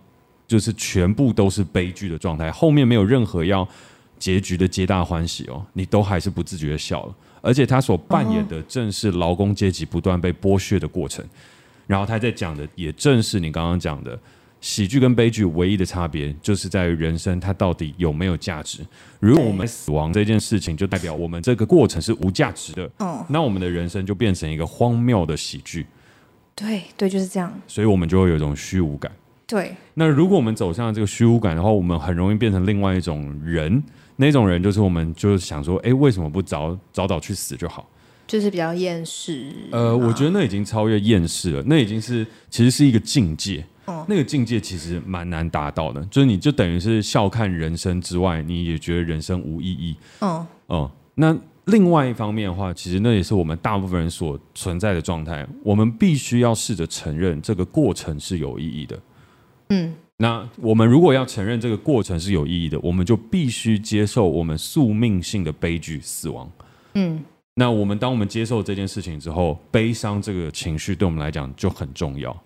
[0.49, 3.69] 就是全部都是悲剧的状态，后面没有任何要
[4.19, 7.15] 结局的皆大欢喜哦，你都还是不自觉的笑了。
[7.41, 11.25] 而且他所扮演的正是劳工阶级不断被剥削的过程，
[11.87, 14.19] 然后他在讲的也正是你刚刚讲的
[14.61, 18.85] 喜剧跟悲剧唯一的差别，就是在于人生它到底有没有价值。
[19.19, 22.91] 如果我们死亡这件事情，就代表我们这个过程是无价值的，
[23.29, 25.87] 那我们的人生就变成一个荒谬的喜剧。
[26.55, 27.51] 对对，就是这样。
[27.67, 29.11] 所以我们就会有一种虚无感。
[29.47, 29.75] 对。
[29.95, 33.83] 那如果我们走向这个虚无感的话，我们很容易变成另外一种人。
[34.21, 37.89] 那种人就是我们就是想说，哎，为什么不早早早去死就好？
[38.27, 39.51] 就是比较厌世。
[39.73, 43.65] 呃，我觉得那已经超越厌世了，那已经是其实是一个境界。
[43.87, 44.05] 哦。
[44.09, 49.97] 那个境界其实蛮难达到的，就是你就等于是笑看人生之外，你也觉得人生无意义。
[50.21, 50.47] 哦。
[50.67, 50.91] 哦。
[51.15, 51.37] 那。
[51.67, 55.47] 另外一方面的话，其实那也是我们大部分人所存在的状态。
[55.63, 58.99] 我们必须要试着承认这个过程是有意义的。
[59.69, 66.51] 嗯，那我们如果要承认这个过程是有意义的，我们就必须接受我们宿命性的悲剧——死亡。
[66.93, 72.37] 嗯，那我们当我们接受这件事情之后，悲伤这个情绪对我们来讲就很重要。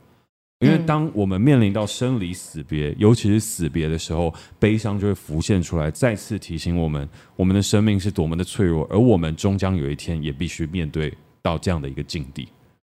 [0.61, 12.49] 因为当我们面临到生离死别，尤其是死别的时候，悲伤就会浮现出来，再次提醒我们，我们的生命是多么的脆弱，而我们终将有一天也必须面对到这样的一个境地。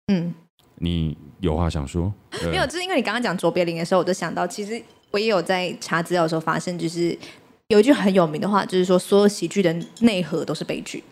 [0.07, 0.33] 嗯，
[0.81, 2.11] 你有话想说？
[2.49, 7.17] 没有，就是因为你刚刚讲卓别林的时候，我就想到，其实我也有在查资料的时候发现，就是
[7.67, 11.03] 有一句很有名的话，就是说，所有喜剧的内核都是悲剧。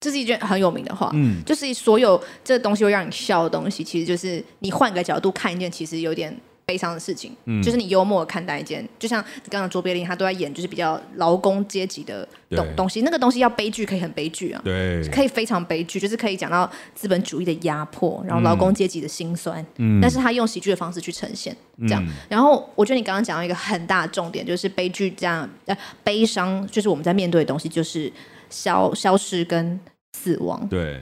[0.00, 28.12] 这是一句很有名的话，嗯，就是所有这东西会让你笑的东西，其实就是你换个角度看一件其实有点悲伤的事情，嗯，就是你幽默看待一件，就像刚刚卓别林他都在演，就是比较劳工阶级的东东西，那个东西要悲剧可以很悲剧啊，对，可以非常悲剧，就是可以讲到资本主义的压迫，然后劳工阶级的辛酸，嗯，但是他用喜剧的方式去呈现，这样，嗯，然后我觉得你刚刚讲到一个很大的重点，就是悲剧这样，呃，悲伤就是我们在面对的东西，就是
[28.50, 29.78] 消消失跟。
[30.14, 31.00] 死亡，对，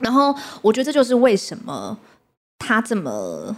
[0.00, 1.98] 然后我觉得这就是为什么
[2.58, 3.56] 他这么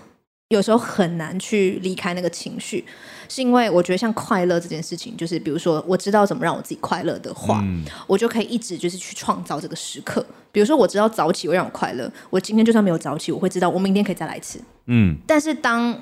[0.53, 2.85] 有时候很难去离开那个情绪，
[3.29, 10.25] 是因为我觉得像快乐这件事情，就是比如说我知道怎么让我自己快乐的话，嗯，我就可以一直就是去创造这个时刻。
[10.51, 14.61] 比如说我知道早起会让我快乐，我今天就算没有早起，我会知道我明天可以再来一次。
[14.87, 15.99] 嗯，但是当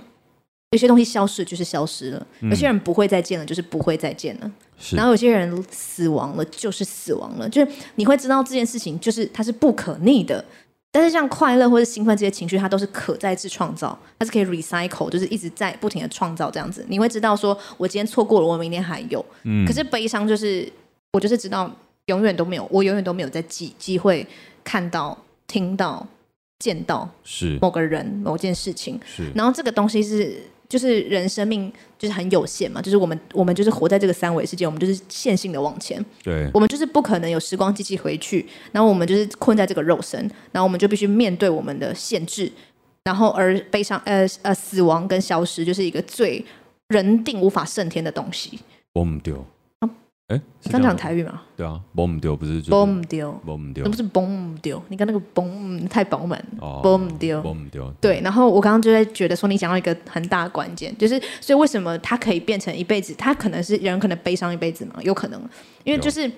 [0.72, 4.50] 有些东西消失，就是消失了；有些人不会再见了，就是不会再见了。
[4.92, 10.44] 然后有些人死亡了，就是死亡了，就是你会知道这件事情，就是它是不可逆的。
[10.92, 16.84] 但是像快乐或者兴奋这些情绪，它都是可再次创造，它是可以 recycle，就是一直在不停的创造这样子。
[16.88, 19.24] 你会知道说，我今天错过了，我明天还有。
[19.44, 19.66] 嗯。
[19.66, 20.70] 可是悲伤就是，
[21.12, 21.70] 我就是知道
[22.06, 24.26] 永远都没有，我永远都没有在机机会
[24.64, 26.06] 看到、听到、
[26.58, 28.98] 见到是某个人、某件事情。
[29.04, 29.30] 是。
[29.34, 30.42] 然后这个东西是。
[30.70, 36.02] 就是人生命就是很有限嘛，就是我们我们就是活在这个三维世界，我们就是线性的往前。
[36.22, 40.20] 对，我们就是不可能有时光机器回去，然后我们就是困在这个肉身，
[40.52, 42.50] 然后我们就必须面对我们的限制，
[43.02, 46.44] 然后而悲伤呃呃死亡跟消失就是一个最
[46.88, 48.60] 人定无法胜天的东西。
[48.94, 49.44] 我们丢。
[50.30, 51.42] 哎，你刚讲台语吗？
[51.56, 52.60] 对啊，崩唔丢不是？
[52.70, 54.80] 崩唔丢，崩唔丢，那不是崩唔丢？
[54.88, 57.92] 你刚那个崩太饱满，哦，崩唔丢，崩唔丢。
[58.00, 63.12] 对，然后我刚刚就在觉得说，你讲到一个很大的关键，就是所以为什么他可以变成一辈子？
[63.14, 65.02] 他可能是人，可能悲伤一辈子嘛？
[65.02, 65.42] 有可能，
[65.82, 66.30] 因为就是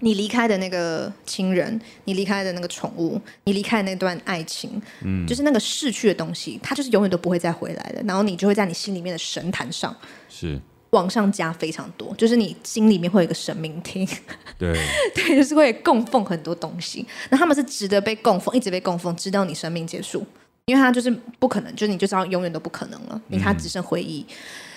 [0.00, 4.70] 你离开的那个亲人，你离开的那个宠物，你离开的那段爱情，
[5.02, 8.02] 嗯，就是那个逝去的东西，它就是永远都不会再回来的。
[8.06, 9.96] 然后你就会在你心里面的神坛上
[10.28, 10.60] 是。
[10.94, 14.08] 往上加非常多，就是你心里面会有一个神明厅，
[14.56, 14.72] 对
[15.12, 17.04] 对，就是会供奉很多东西。
[17.30, 20.24] 那他们是值得被供奉，一直被供奉，直到你生命结束，
[20.66, 24.24] 因为他就是不可能，就是你就知道永远都不可能了，因为他只剩回忆。
[24.28, 24.34] 嗯、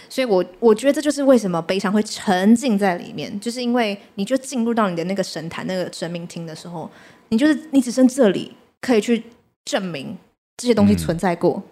[0.10, 6.90] 所以我我觉得这就是为什么悲伤会沉浸在里面，就是因为你就进入到你的那个神坛、那个神明厅的时候，
[7.30, 8.52] 你就是你只剩这里
[8.82, 9.24] 可以去
[9.66, 10.18] 证明
[10.58, 11.72] 这些东西存在过，嗯、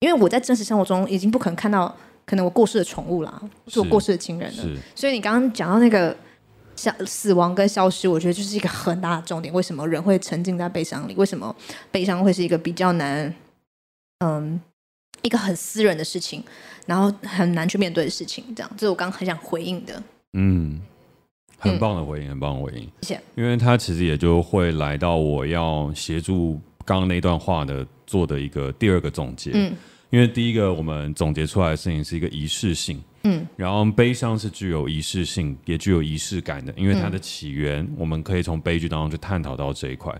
[0.00, 1.94] 因为我在真实生活中已经不可能看到。
[2.24, 4.64] 可能我过世的宠物啦，是我过世的亲人了。
[4.94, 6.16] 所以你刚刚讲到那个
[6.76, 9.52] 消死亡跟消失，我觉得就是一个很大的重点。
[9.52, 11.14] 为什么人会沉浸在悲伤里？
[11.16, 11.54] 为什么
[11.90, 13.34] 悲伤会是一个比较难，
[14.24, 14.60] 嗯，
[15.22, 16.42] 一个很私人的事情，
[16.86, 18.44] 然后很难去面对的事情？
[18.54, 20.02] 这样，这是我刚刚很想回应的。
[20.32, 20.80] 嗯，
[21.58, 22.88] 很棒的回应，嗯、很棒的回应。
[23.02, 23.20] 谢谢。
[23.34, 29.50] 因为他其实也就会来到我要协助刚刚那段话的做的一个第二个总结。
[29.54, 29.74] 嗯。
[30.12, 40.14] 因为第一个我们总结出来的事情是一个仪式性，嗯，然后悲伤是具有仪式性，也具有仪式感的，因为它的起源，我们可以从悲剧当中去探讨到这一块。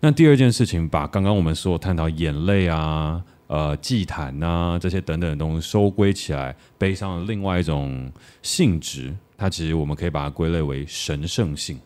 [0.00, 11.80] 那第二件事情，把刚刚我们所有探讨眼泪啊、呃祭坛呐这些等等的东西收归起来，悲伤的另外一种性质，它其实我们可以把它归类为神圣性。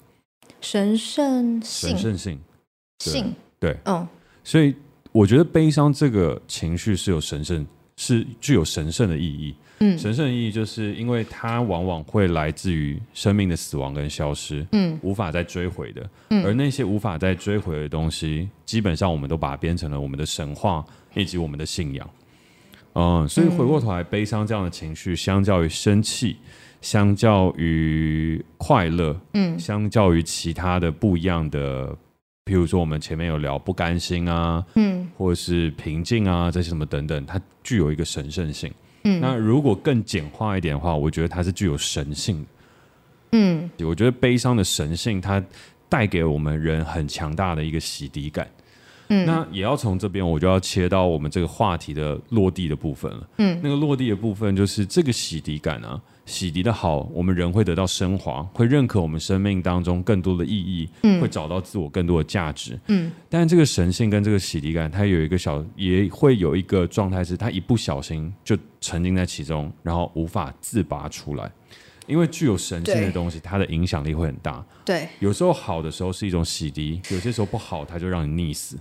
[0.61, 2.41] 神圣性，神圣性，
[2.99, 4.05] 性，对，嗯，
[4.43, 4.75] 所以
[5.13, 9.55] 我觉得悲伤这个情绪是有神圣，是具有神圣的意义。
[9.81, 16.11] 嗯，神圣的意义就是因为它往往会来自于生命的死亡跟消失，嗯，无法再追回的。
[16.31, 22.09] 嗯，而那些无法再追回的东西，基本上我们都把它变成了我们的神话以及我们的信仰。
[22.95, 26.37] 嗯，所以回过头来，悲伤这样的情绪，相较于生气，
[26.81, 31.97] 相较于快乐，嗯，相较于其他的不一样的，
[32.53, 38.71] 譬如说我们前面有聊不甘心啊，嗯，或者是平静啊，这些什么等等，它具有一个神圣性。
[39.05, 42.49] 嗯，那如果更简化一点的话，我觉得它是具有神性的。
[43.33, 45.43] 嗯，我觉得悲伤的神性，它
[45.89, 48.47] 带给我们人很强大的一个洗涤感。
[49.09, 53.29] 嗯，那也要从这边，我就要切到我们这个话题的落地的部分了。
[53.39, 55.99] 嗯，那个落地的部分就是这个洗涤感啊。
[56.25, 63.11] 洗涤的好，我们人会得到升华，会认可我们生命当中更多的意义，嗯，会找到自我更多的价值，嗯。
[63.29, 71.51] 但这个神性跟这个洗涤感，它有一个小，也会有一个状态是，它一不小心就沉浸在其中，然后无法自拔出来。
[72.07, 74.65] 因为具有神性的东西，它的影响力会很大。
[74.85, 78.77] 对，有时候好的时候是一种洗涤，有些时候不好，它就让你溺死。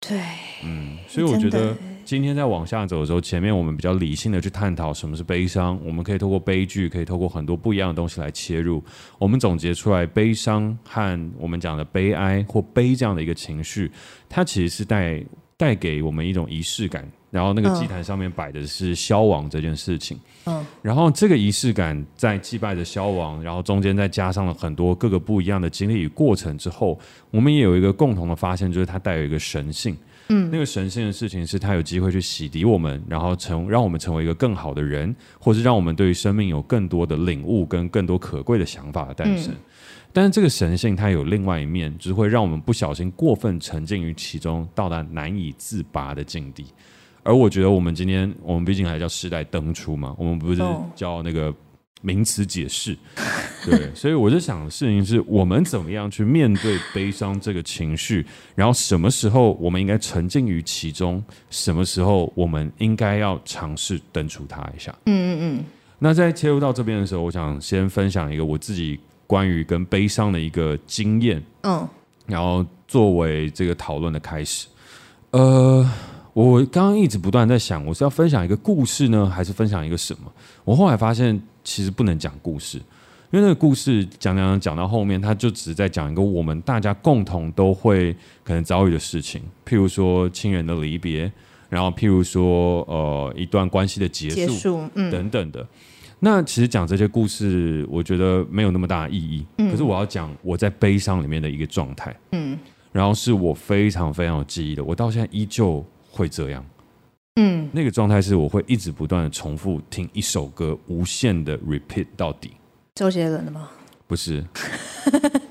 [0.00, 0.20] 对，
[0.62, 8.84] 嗯，所以我觉得今天在往下走的时候，前面我们比较理性的去探讨什么是悲伤，我们可以透过悲剧，可以透过很多不一样的东西来切入，
[9.18, 13.90] 我们总结出来，悲伤和我们讲的悲哀或悲这样的一个情绪，
[14.28, 15.20] 它其实是带
[15.56, 17.10] 带给我们一种仪式感。
[17.30, 26.98] 然后那个祭坛上面摆的是消亡这件事情，嗯，然后这个仪式感在祭拜的消亡，然后中间再加上了很多各个不一样的经历与过程之后，
[27.30, 29.96] 我们也有一个共同的发现，就是它带有一个神性，
[30.28, 39.52] 嗯，那个神性的事情是它有机会去洗涤我们，然后成让我们成为一个更好的人，或是让我们对于生命有更多的领悟跟更多可贵的想法的诞生。
[39.52, 39.56] 嗯，
[40.12, 46.66] 但是这个神性它有另外一面，就是会让我们不小心过分沉浸于其中，到达难以自拔的境地。
[47.26, 50.62] 而我觉得，我们今天我们毕竟还叫世代登出嘛，我们不是
[50.94, 51.52] 叫那个
[52.02, 52.96] 名词解释，
[53.64, 64.94] 对， 所以我就想的事情是我们怎么样去面对悲伤这个情绪，然后什么时候我们应该沉浸于其中，什么时候我们应该要尝试登出它一下。
[65.06, 65.64] 嗯嗯嗯。
[65.98, 71.88] 那在切入到这边的时候，我想先分享一个我自己关于跟悲伤的一个经验，嗯，
[72.26, 74.68] 然后作为这个讨论的开始，
[75.32, 75.90] 呃。
[76.36, 80.30] 我刚刚一直不断在想，我是要分享一个故事呢，还是分享一个什么？
[80.66, 82.76] 我后来发现，其实不能讲故事，
[83.30, 91.32] 因为那个故事讲讲讲到后面，他就只是在讲一个我们大家共同都会可能遭遇的事情，譬如说亲人的离别，
[91.70, 95.66] 然后譬如说呃一段关系的结束，结束嗯、等等的。
[96.20, 99.46] 那其实讲这些故事，我觉得没有那么大的意义。
[99.56, 102.58] 嗯、可是我要讲我在悲伤里面的一个状态，嗯，
[102.92, 105.82] 然后是我非常非常有记忆的，我到现在依旧。
[106.16, 106.64] 会这样，
[107.36, 112.52] 嗯，那个状态是我会一直不断的重复听一首歌，无限的 repeat 到底。
[112.94, 113.68] 周杰伦的吗？
[114.06, 114.44] 不是，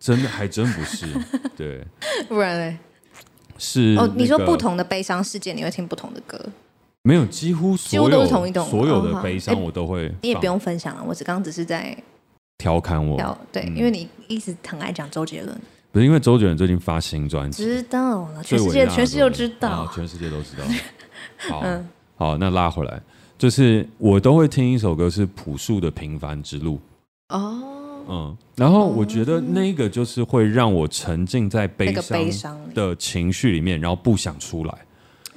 [0.00, 1.06] 真的还真不是，
[1.56, 1.84] 对，
[2.28, 2.76] 不然嘞？
[3.56, 6.40] 是哦，你说不同的悲伤事件，你会听不同的歌？
[7.02, 10.12] 没有，几乎所有几乎都是同一种，所有的悲伤我都会。
[10.22, 11.96] 你也不用分享了，我只刚刚只是在
[12.58, 15.60] 调侃我，对，嗯、因为你一直很爱讲周杰伦。
[15.94, 20.64] 不是因为周杰伦最近发新专辑，知道了，全世界全世界都知道，全世界都知道。
[21.48, 23.00] 好，嗯、好，那拉回来，
[23.38, 26.80] 就是我都会听一首歌，是朴树的《平凡之路》。
[27.36, 27.62] 哦，
[28.08, 31.94] 嗯，然后我觉得那个就是会让我沉浸在悲
[32.28, 34.74] 伤的情绪里面，然后不想出来。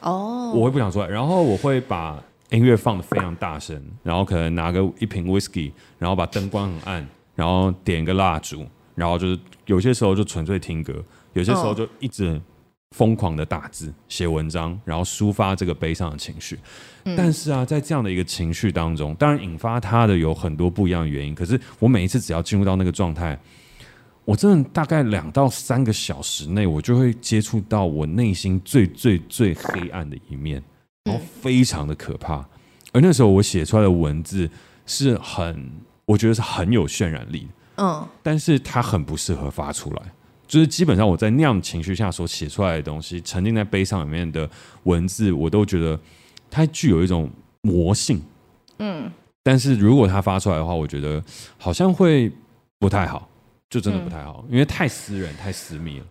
[0.01, 8.65] 哦，我会不想出来，然后我会把音乐放的非常大声，然后可能拿个一瓶 whisky，然后把灯光很暗，然后点个蜡烛。
[8.97, 10.91] 然后就是有些时候就纯粹听歌，
[11.33, 12.41] 有些时候就一直
[12.95, 16.57] 疯狂的打字、写文章，然后抒发这个悲伤的情绪。
[17.03, 21.35] 嗯、但是啊，在这样的一个情绪当中，当然引发他的有很多不一样的原因。
[21.35, 23.39] 可是我每一次只要进入到那个状态，
[24.25, 30.63] 我真的大概两到三个小时内，我就会接触到我内心最最最黑暗的一面，
[31.03, 32.43] 然后非常的可怕。
[32.93, 34.49] 而那时候我写出来的文字
[34.87, 35.69] 是很，
[36.05, 37.47] 我觉得是很有渲染力的。
[37.77, 40.01] 嗯，但是它很不适合发出来，
[40.47, 44.49] 就是基本上我在那样情绪下所写出来的东西，沉浸在悲伤里面的
[44.83, 45.99] 文字，我都觉得
[46.49, 47.29] 它具有一种
[47.61, 48.21] 魔性。
[48.79, 49.11] 嗯，
[49.43, 51.23] 但是如果它发出来的话，我觉得
[51.57, 52.31] 好像会
[52.79, 53.27] 不太好，
[53.69, 56.05] 就真的不太好，嗯、因为太私人、太私密了。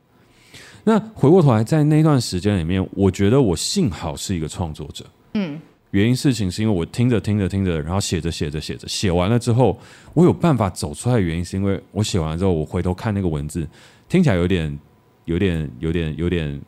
[0.85, 5.05] 那回过头来，在那段时间里面，我觉得我幸好是一个创作者。
[5.35, 5.61] 嗯，
[5.97, 9.81] 原因事情是因为我听着听着听着，然后写着写着写着，写完了之后，
[10.13, 13.67] 我有办法走出来原因是因为我写完了之后，我回头看那个文字，
[14.07, 14.79] 听起来有点
[15.25, 16.61] 有点有点有点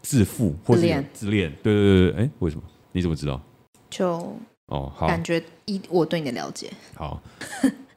[0.00, 0.80] 自负或者
[1.12, 1.52] 自恋。
[1.64, 2.62] 对对对对，哎，为什么？
[2.92, 3.40] 你怎么知道？
[3.90, 6.70] 就哦，好，感觉一我对你的了解。
[6.94, 7.20] 好，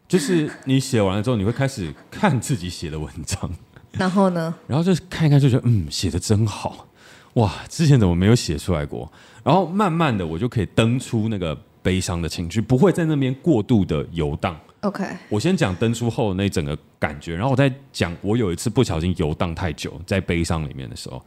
[0.08, 3.48] 就是你写完了之后，你会开始看自己写的文章。
[3.92, 4.56] 然后呢？
[4.66, 6.88] 然后就看一看，就觉得嗯，写的真好，
[7.34, 7.52] 哇！
[7.68, 9.12] 之前怎么没有写出来过？
[9.44, 14.60] 然后慢慢的，我就可以登出那个悲伤的情绪，不会在那边过度的游荡。
[14.82, 21.24] OK，我先讲登出后那整个感觉，然后我再讲我有一次不小心游荡太久，在悲伤里面的时候，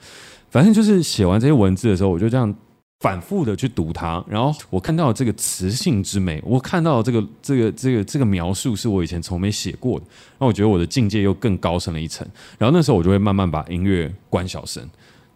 [0.51, 2.55] 反正就是写完这些文字的时候，我就这样。
[3.01, 10.07] 反复的去读它，然后我看到这个词性之美，我看到这个这个这个这个描述是我以前从没写过的，
[10.39, 12.27] 那我觉得我的境界又更高深了一层。
[12.57, 14.83] 然后那时候我就会慢慢把音乐关小声，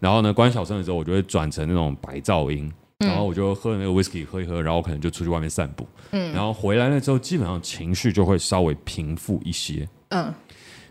[0.01, 10.34] 然后呢关小声的时候，我就会转成那种白噪音，然后我就喝那个 whisky 喝一喝，然后我可能就出去外面散步，嗯，然后回来了之后，基本上情绪就会稍微平复一些，嗯，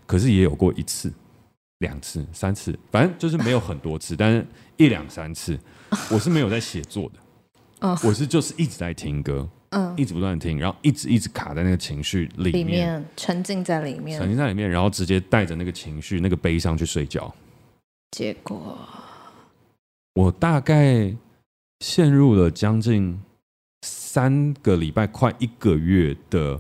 [0.06, 1.12] 可是也有过一次、
[1.80, 4.46] 两次、三次，反正就是没有很多次，但是
[4.78, 5.60] 一两三次。
[6.12, 7.12] 我是没有在写作
[7.80, 17.34] 的，我是就是一直在听歌，嗯，一直不断的听，然后一直一直卡在那个情绪里面，里面沉浸在里面，沉浸在里面，然后直接带着那个情绪、那个悲伤去睡觉。
[18.12, 18.78] 结果，
[20.16, 21.16] 我大概
[21.80, 23.20] 陷入了将近
[23.84, 26.60] 三个礼拜，快一个月的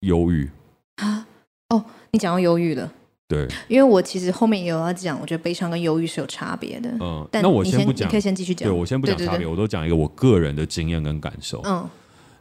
[0.00, 0.50] 忧郁。
[0.96, 1.26] 啊，
[1.70, 2.92] 哦，你讲到忧郁了。
[3.26, 6.90] 对，因为我其实后面也有要讲，我觉得悲伤跟忧郁是有差别的。
[7.00, 8.68] 嗯，但那我先不讲，你可以先继续讲。
[8.68, 11.62] 对，我先不讲差别，对对对，我都讲一个我个人的经验跟感受。
[11.64, 11.88] 嗯，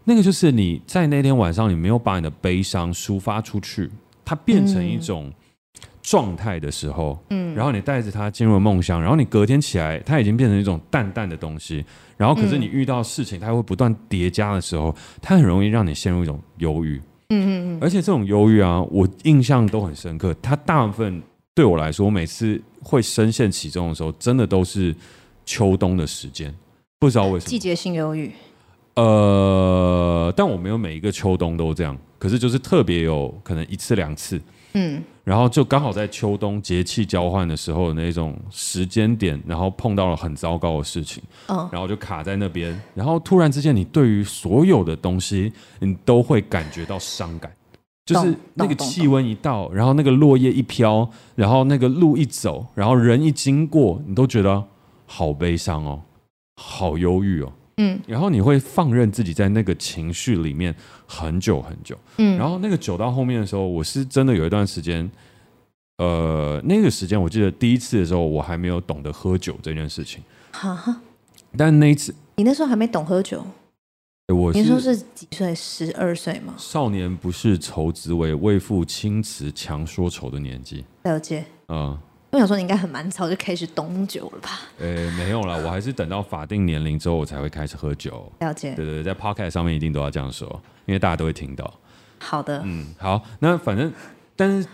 [0.03, 3.89] 那个就是你在那天晚上，你没有把你的悲伤抒发出去，
[4.25, 5.31] 它变成一种
[6.03, 11.83] 状态的时候，嗯，然后你带着它进入了梦乡，然后你隔天起来，它已经变成一种淡淡的东西，
[12.17, 17.01] 然后可是你遇到事情，它会不断叠加的时候，它很容易让你陷入一种忧郁。
[17.29, 20.35] 嗯嗯嗯，而且这种忧郁啊，我印象都很深刻。
[20.41, 21.23] 它大部分
[21.55, 24.93] 对我来说，我每次会深陷其中的时候，真的都是
[25.45, 26.53] 秋冬的时间，
[26.99, 27.49] 不知道为什么。
[27.49, 28.29] 季节性忧郁。
[28.95, 34.39] 呃，但我没有每一个秋冬都这样，可是就是特别有可能一次两次。
[34.73, 47.49] 嗯，然后就刚好在秋冬节气交换的时候那种时间点，然后碰到了很糟糕的事情，嗯，然后就卡在那边，然后突然之间，你对于所有的东西，你都会感觉到伤感，
[48.05, 54.61] 就是那个气温一到，然后那个落叶一飘，然后那个路一走，然后人一经过，你都觉得
[55.05, 56.01] 好悲伤哦，
[56.57, 57.53] 好忧郁哦。
[57.77, 60.73] 嗯，然后你会放任自己在那个情绪里面
[61.07, 65.09] 很久很久，嗯，然后那个久到后面的时候，我是真的有一段时间，
[65.97, 70.21] 呃，那个时间我记得第一次的时候，我还没有懂得喝酒这件事情，
[70.51, 71.01] 哈哈，
[71.57, 73.43] 但那一次，你那时候还没懂喝酒，
[74.27, 75.55] 我你说是几岁？
[75.55, 76.53] 十二岁吗？
[76.57, 81.97] 少年不是愁滋味，为赋青词强说愁的年纪，了解，嗯。
[82.33, 84.61] 我想说，你应该很蛮早就开始懂酒了吧？
[84.79, 88.31] 呃，没有啦，我还是等到法定年龄之后，我才会开始喝酒。
[88.39, 88.73] 了解。
[88.73, 90.47] 对对对，在 Podcast 上面一定都要这样说，
[90.87, 91.71] 因为大家都会听到。
[92.17, 92.59] 好的。
[92.65, 93.21] 嗯，好。
[93.37, 93.93] 那反正，
[94.35, 94.67] 但是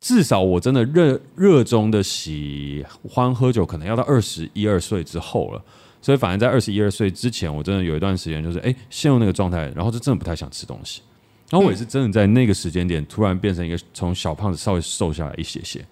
[0.00, 5.62] 至少我真的热热衷的喜欢喝酒，可能要到二十一二岁之后了。
[6.02, 11.00] 所以，反正在二十一二岁之前，我真的有一段时间就是哎陷入那个状态，然后就真的不太想吃东西。
[11.48, 15.86] 然后我也是真的在那个时间点，突然变成一个从小胖子稍微瘦下来一些些。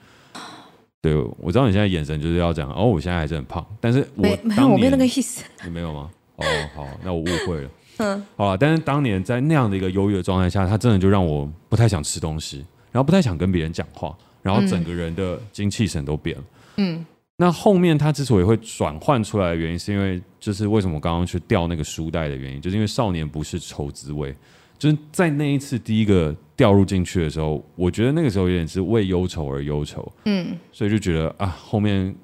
[1.03, 6.09] 对，我知道你现在眼神就是要讲哦，我现在还是很胖，但是我没有我没有那个意思，你没有吗？
[6.36, 6.44] 哦，
[6.76, 7.70] 好，那我误会了。
[7.98, 16.44] 嗯，好了，但是当年在那样的一个忧郁的状态下，他真的就让我不太想吃东西，然后不太想跟别人讲话，然后整个人的精气神都变了。
[16.76, 17.05] 嗯，
[17.36, 24.32] 那后面他之所以会转换出来的原因，是因为就是为什么我刚刚去掉那个书袋的原因，就是因为少年不是愁滋味。
[24.78, 32.15] 就是在那一次第一个掉入进去的时候，我觉得那个时候有点是为忧愁而忧愁，嗯，所以就觉得啊，后面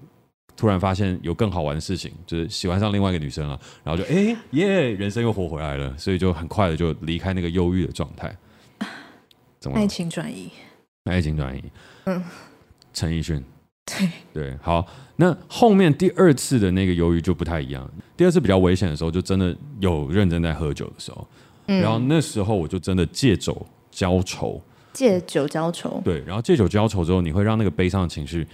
[0.57, 8.33] 突然发现有更好玩的事情，就是喜欢上另外一个女生了，然后就哎耶，人生又活回来了，所以就很快的就离开那个忧郁的状态。
[9.59, 9.77] 怎么？
[9.77, 10.49] 爱情转移，
[11.07, 11.65] 爱情转移，
[12.05, 12.23] 嗯，
[12.93, 13.43] 陈奕迅，
[13.87, 14.09] 对。
[14.33, 14.87] 对，好，
[15.17, 21.27] 那后面第二次的那个忧郁就不太一样，第二次比较危险的时候，就真的有认真在喝酒的时候。
[21.67, 23.67] 然后那时候我就真的借酒
[23.99, 28.47] 浇愁，借酒浇愁，对，然后借酒浇愁之后，你会让那个悲伤的情绪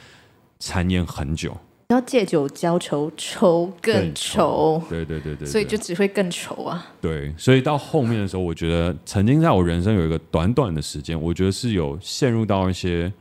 [0.58, 1.54] 缠延很久。
[1.88, 6.86] 然后借酒浇愁，愁更愁，对对对对，所以就只会更愁啊。
[6.98, 13.12] 对，所以到后面的时候，我觉得曾经在我人生有一个短短的时间，我觉得是有陷入到一些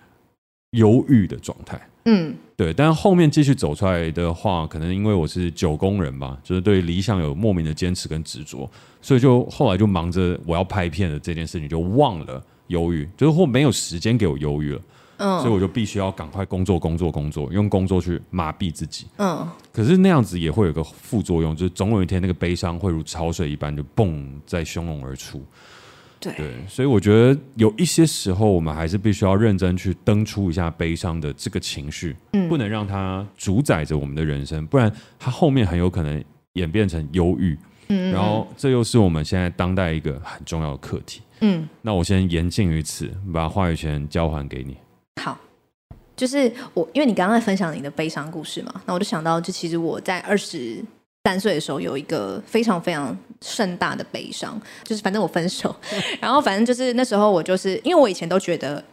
[0.73, 1.81] 忧郁的状态。
[2.05, 2.73] 嗯，对。
[2.73, 8.69] 但是后面继续走出来的话，可能因为我是九宫人吧，就是对理想有莫名的坚持跟执着，
[9.01, 14.81] 所以就后来就忙着我要拍片的这件事情，就忘了忧郁，就是或没有时间给我忧郁了。
[15.17, 19.05] 嗯，所以我就必须要赶快工作，工作，工作，用工作去麻痹自己。
[19.17, 25.41] 嗯，可是那样子也会有个副作用，就是总有一天那个悲伤会如潮水一般就蹦在汹涌而出。
[26.23, 37.57] 对，对，所以我觉得有一些时候，我们还是必须要认真去登出一下悲伤的这个情绪，嗯，不能让它主宰着我们的人生，不然它后面很有可能演变成忧郁。
[37.89, 41.21] 嗯，然后这又是我们现在当代一个很重要的课题。
[41.41, 44.77] 嗯，那我先言尽于此，把话语权交还给你。
[45.21, 45.37] 好，
[46.15, 50.81] 就是我，因为你刚刚在分享你的悲伤故事嘛，那我就想到，就其实我在二十
[51.23, 55.73] 三岁的时候有一个非常非常盛大的悲伤，就是反正我分手，
[56.19, 58.83] 然后反正就是那时候我就是因为我以前都觉得，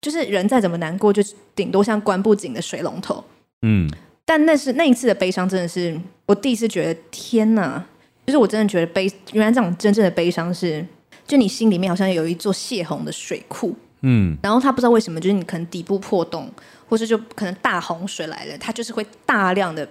[0.00, 1.22] 就是人再怎么难过，就
[1.54, 3.22] 顶多像关不紧的水龙头，
[3.62, 3.90] 嗯，
[4.24, 7.84] 但那是那一次的悲伤，真的是我第一次觉得天哪，
[8.26, 10.84] 就是我真的觉得悲，原来这种真正的悲伤是，
[11.26, 13.74] 就你心里面好像有一座泄洪的水库。
[14.06, 16.50] 嗯，然后他不知道为什么，就是你可能底部破洞，
[16.86, 19.88] 或是就可能大洪水来了，它就是会大量的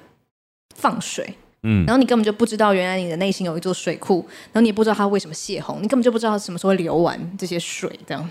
[0.76, 8.30] 放水，嗯，然后你根本就不知道原来你的内心有一座水库，然后你也不知道它为什么泄洪，你根本就不知道什么时候流完这些水这样，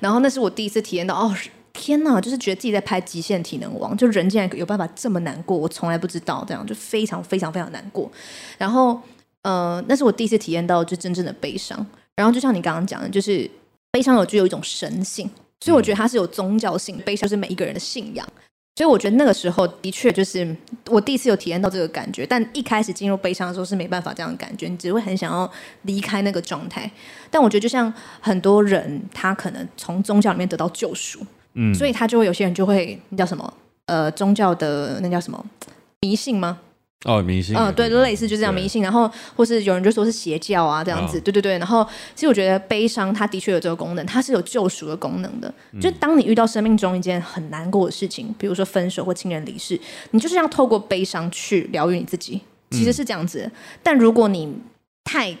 [0.00, 1.34] 然后那是我第一次体验到，哦，
[1.72, 8.10] 天哪，就是觉得自己在拍极限体能王，就人竟然有办法这么难过，我从来不知道这样，就非常非常非常难过，
[8.58, 9.00] 然后
[9.42, 13.50] 呃，那是我第一次体验到就真正的悲伤，然后就像你刚刚讲的，就是。
[13.94, 15.28] 悲伤有具有一种神性，
[15.60, 16.96] 所以我觉得它是有宗教性。
[17.04, 18.26] 悲伤是每一个人的信仰，
[18.74, 20.56] 所以我觉得那个时候的确就是
[20.88, 22.24] 我第一次有体验到这个感觉。
[22.24, 25.50] 但一开始进入悲伤的时候是没办法这样的感觉，你只会很想要
[25.82, 26.90] 离开那个状态。
[27.30, 31.20] 但我觉得就像很多人，他可能从宗教里面得到救赎，
[31.54, 33.52] 嗯，所以他就会有些人就会那叫什么
[33.86, 35.44] 呃宗教的那叫什么
[36.00, 36.58] 迷信吗？
[37.04, 41.58] 哦，迷信，嗯，对，类似就这样迷信，然后或是有人就说是邪教啊，这样子，对对对。
[41.58, 41.84] 然后
[42.14, 45.52] 其实我觉得悲伤它的确有这个功能，它是有救赎的功能的。
[45.80, 49.76] 就当你遇到生命中一件很难过的事情，比如说分手或亲人离世，
[50.12, 52.40] 你就是要透过悲伤去疗愈你自己，
[52.70, 53.50] 其实是这样子。
[53.82, 54.54] 但如果你
[55.02, 55.36] 太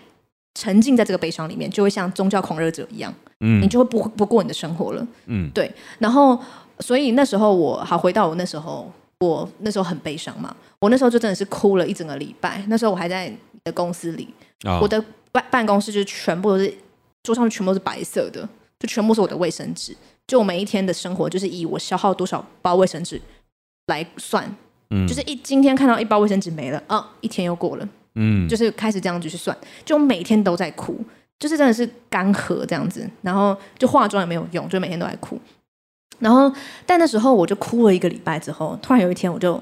[0.54, 5.72] 沉浸在这个悲伤里面，就会像宗教狂热者一样，嗯，你就会不不过你的生活了，嗯，对。
[6.00, 6.36] 然后
[6.80, 8.92] 所以那时候我好回到我那时候。
[9.22, 10.52] 我那时候很悲伤嘛，
[10.82, 12.60] 我那时候就真的是哭了一整个礼拜。
[12.66, 14.28] 那时候我还在你的公司里，
[14.64, 16.74] 哦、我的办办公室就全部都是
[17.22, 18.48] 桌上全部都是白色的，
[18.80, 19.96] 就全部是我的卫生纸。
[20.26, 23.20] 就我每一天的生活就是以我消耗多少包卫生纸
[23.86, 24.52] 来算，
[24.90, 30.98] 嗯，就是一今天看到一包卫生纸没了，啊、哦，一天又过了，嗯，就是开始这样子去算，就每天都在哭，
[31.38, 35.40] 就是真的是干涸这样子，然后就化妆也没有用，就每天都在哭。
[36.18, 36.52] 然后，
[36.86, 39.60] 但那时候我就哭了一个礼拜之后，突然有一天我就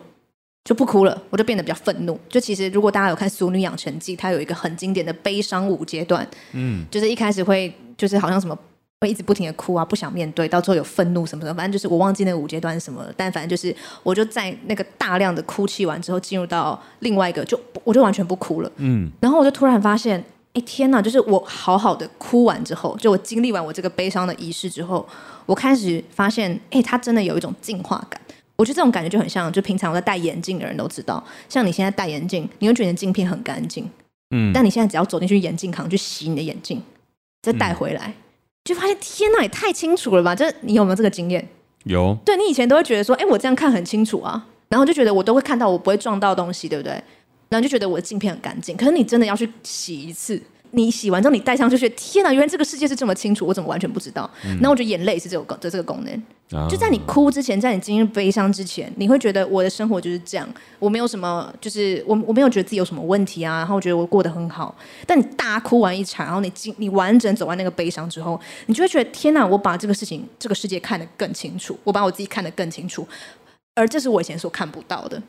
[0.70, 2.16] 就不哭了，我就变得比较愤怒。
[2.28, 8.56] 就其实如果大家有看《俗女养成记》，它有一个很经典的悲伤五阶段，嗯，就是一开始会就是好像什么
[9.00, 13.12] 会一直不停的哭啊，不想面对，到最后有愤怒什么的，反正就是我忘记那个五阶段是什么了。
[13.16, 21.02] 但反正就是我就在那个大量的哭泣完之后，进入到另外一个，就我就完全不哭了，嗯，然后我就突然发现，哎天呐！
[21.02, 25.04] 就是我好好的哭完之后，就我经历完我这个悲伤的仪式之后。
[25.46, 28.20] 我开始发现，哎，它真的有一种净化感。
[28.60, 33.88] 我觉得这种感觉就很像，就平常我在戴眼镜的人都知道，像你现在戴眼镜，你会觉得镜片很干净，
[34.32, 36.82] 嗯，但你现在只要走进去眼镜行去洗你的眼镜，
[37.40, 38.14] 再戴回来，嗯、
[38.64, 40.34] 就发现天哪，也太清楚了吧？
[40.34, 41.48] 这你有没有这个经验？
[41.84, 42.14] 有。
[42.22, 46.92] 对，你以前都会觉得说，哎，我这样看很清楚啊，然后就觉得我都会看到，我不会撞到东西，对不对？
[47.48, 48.76] 然后就觉得我的镜片很干净。
[48.76, 50.40] 可是你真的要去洗一次。
[50.72, 54.28] 你洗完之后，你戴上就觉得天哪，原来这个世界是这么清楚，我怎么完全不知道？
[54.60, 56.22] 那、嗯、我觉得眼泪是这个功，这这个功能。
[56.52, 60.48] 啊、就在你哭之前，在你经历悲伤之前，你会觉得我的生活就是这样，
[60.80, 64.74] 我没有什么，就是我我没有觉得自己有什么问题啊，然后我觉得我过得很好。
[65.06, 73.06] 但你大哭完一场，然后你经你完整走完那个悲伤之后，你就会觉得天哪，我把这个事情、这个世界看得更清楚，我把我自己看得更清楚，
[73.76, 75.22] 而这是我以前所看不到的。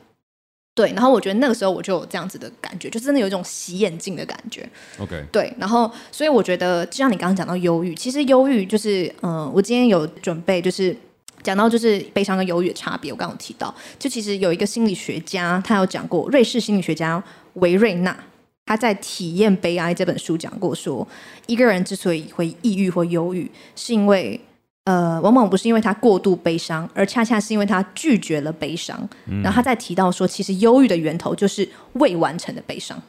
[0.74, 4.66] 对，然后我觉得那个时候我就有这样子的感觉，就真的有一种洗眼镜的感觉。
[4.98, 10.96] OK，对，然后所以我觉得，就像你刚刚讲到忧郁，其实忧郁就是，嗯、呃，我今天有准备，就是
[11.42, 13.12] 讲到就是悲伤跟忧郁的差别。
[13.12, 17.22] 我刚刚有提到，就其实有一个心理学家，他有讲过，瑞士心理学家
[17.54, 18.16] 维瑞纳，
[18.64, 21.08] 他在《体验悲哀》这本书讲过说，说
[21.48, 24.40] 一个人之所以会抑郁或忧郁，是因为。
[24.84, 29.08] 呃，往往不是因为他过度悲伤，而恰恰是因为他拒绝了悲伤。
[29.26, 33.00] 嗯、然后他在提到说，其实忧郁的源头就是未完成的悲伤。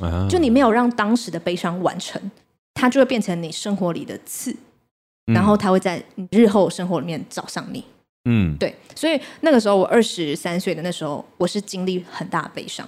[0.00, 2.20] 啊、就你没有让当时的悲伤完成，
[2.74, 4.52] 它就会变成你生活里的刺，
[5.26, 7.84] 嗯、然后它会在日后生活里面找上你。
[8.24, 12.86] 嗯，对，所以那个时候我二十三岁的那时候，我是经历很大的悲伤。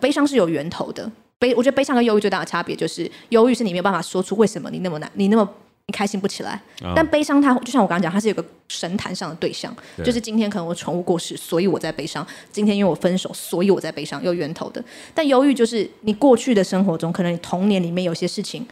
[0.00, 6.60] 悲伤是有源头的，悲，我觉得悲伤跟忧郁最大的差别就是，忧郁是你没有办法说出为什么你那么难，你那么你开心不起来。
[6.82, 14.84] 哦、但悲伤它就像我刚刚讲，它是有个神坛上的对象，对就是今天可能我宠物过世，所以我在悲伤；今天因为我分手，所以我在悲伤，有源头的。
[15.14, 18.66] 但忧郁就是你过去的生活中，可能你童年里面有些事情，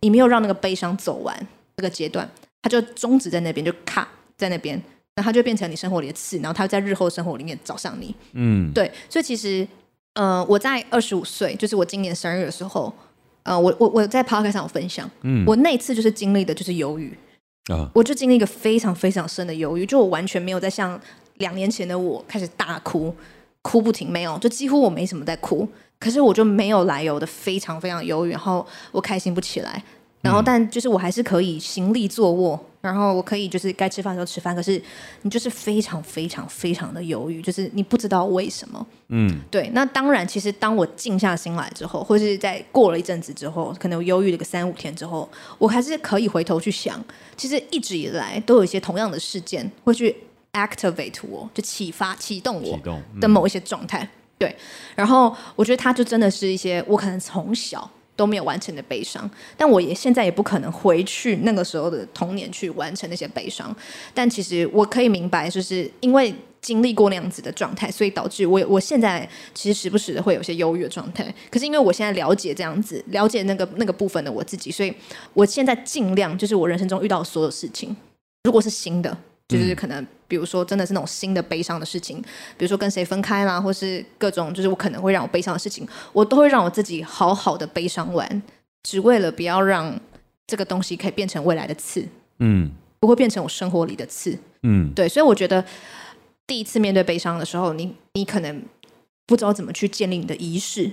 [0.00, 1.34] 你没有让那个悲伤走完
[1.76, 2.28] 这个阶段，
[2.62, 4.80] 它就终止在那边，就卡在那边。
[5.16, 8.14] 那它就变成你生活里的刺，然后它会在日后生活里面找上你。
[8.34, 9.66] 嗯，对，所以其实，
[10.14, 12.94] 呃，我在二十五岁，就是我今年生日的时候，
[13.48, 17.16] 呃，我我我在 Podcast 上有分享，嗯，我那次就是经历的就是忧郁
[17.72, 21.00] 啊，我就经历一个非常非常深的忧郁，就我完全没有在像
[21.38, 23.14] 两年前的我开始大哭，
[23.62, 25.66] 哭不停，没有，就几乎我没什么在哭，
[25.98, 29.82] 可是我就没有来由的非常非常忧郁，然后我开心不起来。
[30.20, 34.56] 然后，但就是我还是可以行立坐卧，然后我可以就是该吃饭的时候吃饭。
[34.56, 34.82] 可是
[35.22, 38.86] 你就是非常非常非常的犹豫，就是你不知道为什么。
[39.08, 39.70] 嗯，对。
[39.74, 45.28] 那当然，其实当我静下心来之后，或是在过了一阵子之后，可能我忧郁了个三五天之后，
[45.58, 46.98] 我还是可以回头去想，
[47.36, 50.16] 其实一直以来都有一些同样的事件会去
[50.54, 52.80] activate 我，就启发启动我
[53.20, 54.08] 的某一些状态。
[54.38, 54.56] 对。
[54.94, 57.90] 然后我觉得它就真的是一些我可能从小。
[58.18, 63.74] 都没有完成的悲伤，但我也现在也不可能回去那个时候的童年去完成那些悲伤。
[64.12, 71.32] 但其实我可以明白，就是因为经历过那样子的状态，所以导致我我现在其实时不时的会有些忧郁的状态。
[71.48, 74.92] 可是因为我现在了解这样子，了解那个那个部分的我自己，所以
[75.32, 77.96] 我现在尽量就是我人生中遇到所有事情，
[78.42, 79.16] 如果是新的。
[79.48, 82.20] 就是可能，比如说，真的是那种新的悲伤的事情，
[82.58, 88.42] 比如说跟谁分开啦，或是各种就是我可能会让我悲伤的事情，我都会让我自己好好的悲伤完，
[88.82, 89.98] 只为了不要让
[90.46, 92.06] 这个东西可以变成未来的刺，
[92.40, 92.70] 嗯，
[93.00, 95.64] 不会变成我生活里的刺，嗯，对，所以我觉得
[96.46, 98.62] 第一次面对悲伤的时候，你你可能
[99.24, 100.92] 不知道怎么去建立你的仪式，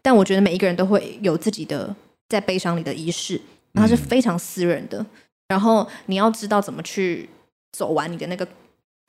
[0.00, 1.96] 但我觉得每一个人都会有自己的
[2.28, 3.40] 在悲伤里的仪式，
[3.72, 5.04] 然后是非常私人的，
[5.48, 7.28] 然后你要知道怎么去。
[7.72, 8.46] 走完你的那个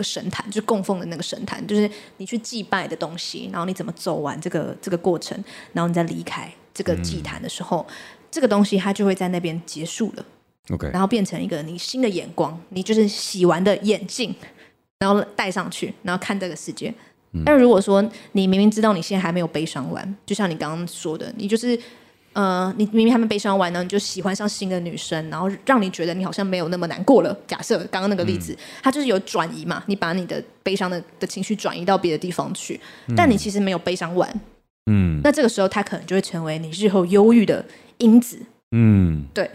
[0.03, 3.49] 神坛，就是供奉的那个神坛，就是你去祭拜的东西。
[3.51, 5.37] 然后你怎么走完这个这个过程，
[5.73, 7.95] 然后你再离开这个祭坛的时候，嗯、
[8.31, 10.25] 这个东西它就会在那边结束了。
[10.71, 14.33] OK，然后变成一个你新的眼光，你就是洗完的眼镜，
[14.99, 16.93] 然后戴上去，然后看这个世界。
[17.31, 18.01] 嗯、但如果说
[18.31, 21.79] 你明明知道你现在还没有悲伤完，就像你刚刚说的，你就是。
[22.33, 27.35] 呃，你明明还没悲伤完呢，你就喜欢上新的女生，然后让你觉得你好像没有那么难过了。
[27.47, 34.29] 假设刚刚那个例子，嗯、它就是有转移嘛，你把你的悲伤的的情绪转移到别的地方去，嗯、但你其实没有悲伤完。
[34.91, 37.65] 嗯，那这个时候它可能就会成为你日后忧郁的
[37.97, 38.39] 因子。
[38.71, 39.49] 嗯，对，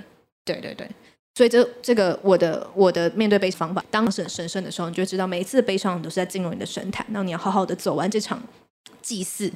[0.45, 0.89] 对对对，
[1.37, 8.43] 所以这这个我的我的面对悲伤方法，当时很神圣的时候，你就知道每一次的悲伤都是在进入你的神坛，然后你要好好的走完这场
[9.01, 9.51] 祭祀。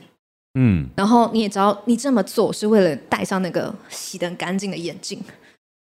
[0.54, 5.22] 嗯，然后你也知道，你这么做是为了戴上那个洗得很干净的眼镜，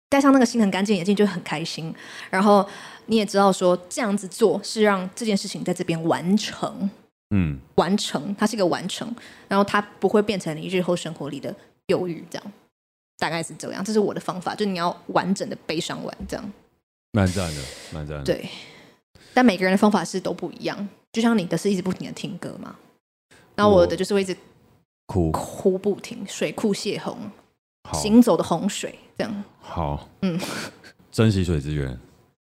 [0.10, 1.94] 戴上那个洗得很干净的眼镜就很开心。
[2.30, 2.68] 然后
[3.08, 6.88] 你也知道说，这样子做是让这件事情在这边完成，
[7.32, 9.12] 嗯，完成，它是一个完成，
[9.48, 11.56] 然后它不会变成你日后生活里的
[11.88, 12.52] 忧郁，这样，
[13.18, 13.84] 大概是这样。
[13.84, 16.54] 这是我的方法，就是你要完整的悲伤完，这样。
[17.14, 18.24] 蛮赞的，蛮赞的。
[18.24, 18.48] 对，
[19.34, 22.76] 但每个人的方法是都不一样，就像你的是一直不停的听歌嘛，
[23.56, 24.38] 然后我的就是会一直。
[25.10, 27.18] 哭哭不停，水库泄洪，
[27.94, 30.40] 行走的洪水，这样好，嗯，
[31.12, 31.98] 珍惜水资源，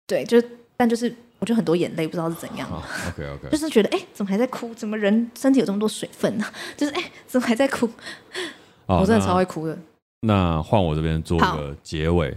[0.07, 0.41] 对，就
[0.75, 2.67] 但就是，我觉得很多眼泪不知道是怎样
[3.09, 4.73] ，OK OK， 就是觉得哎、欸，怎么还在哭？
[4.73, 6.53] 怎么人身体有这么多水分呢、啊？
[6.75, 7.87] 就是哎、欸，怎么还在哭？
[8.87, 9.77] 好我真的超会哭的。
[10.21, 12.35] 那换我这边做一个结尾。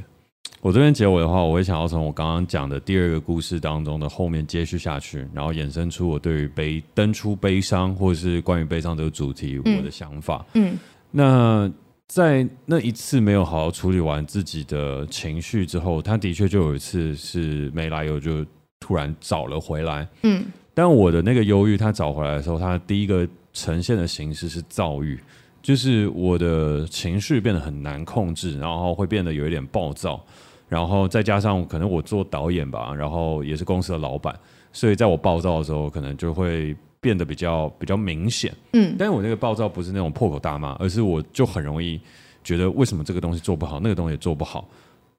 [0.60, 10.44] 我这边结尾的话，我会想要从我刚刚讲的第二个故事当中的后面接续下去，然后衍生出我对于悲登出悲伤，或者是关于悲伤这个主题我的想法。
[10.54, 10.78] 嗯，嗯，
[11.12, 11.72] 那
[12.08, 18.44] 在那一次没有好好处理完自己的情绪之后，他的确就有一次是没来由就
[18.80, 20.08] 突然找了回来。
[20.22, 20.44] 嗯，
[20.74, 25.16] 但我的那个忧郁，他找回来的时候，他第一个呈现的形式是躁郁，
[25.62, 30.20] 就是我的情绪变得很难控制，然后会变得有一点暴躁。
[30.68, 34.38] 然后再加上可能我做导演吧，然后也是公司的老板，
[34.72, 38.54] 所以在我暴躁的时候，可能就会变得比较比较明显。
[38.74, 42.00] 嗯，但是我那个暴躁不是那种破口大骂，而是我就很容易
[42.44, 44.68] 觉得为什么这个东西做不好，那个东西也做不好，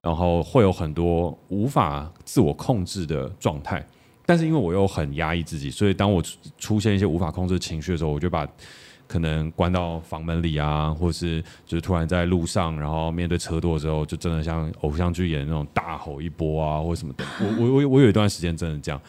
[0.02, 3.86] 然后会有很多无法自我控制的状态。
[4.26, 6.22] 但是因为我又很压抑自己，所以当我
[6.60, 8.48] 出现一些无法控制的情绪的时候，我就把。
[9.10, 17.26] 可能关到房门里啊，或是就是突然在路上，然后面对车多的时候，就真的像偶像剧演的那种大吼一波啊，或什么的。
[17.42, 19.02] 我我我我有一段时间真的这样，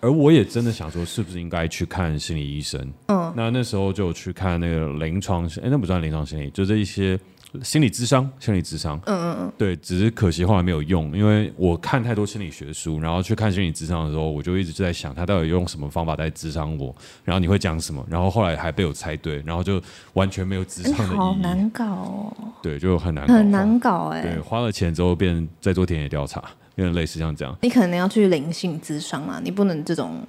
[0.00, 2.80] 而我也真的想说，是不是应该去看心理医生？
[3.08, 7.18] 嗯，那那时候就去看那个临床，哎，那不算临床心理，就是一些。
[7.62, 16.94] 心理智商，心理智商，嗯嗯嗯，对，只是可惜后来没有用，因为我看太多心理学书，然后去看心理智商的时候，我就一直就在想他到底用什么方法在智商我，
[17.24, 19.80] 然后你会讲什么，然后后来还被我猜对，然后就
[20.12, 26.42] 完全没有智商的意义，好难搞哦，对，就很难搞，很难搞哎，对，花了钱之后变成在做田野调查，
[26.74, 30.20] 有点类似像这样，你可能要去灵性智商啊，你不能这种。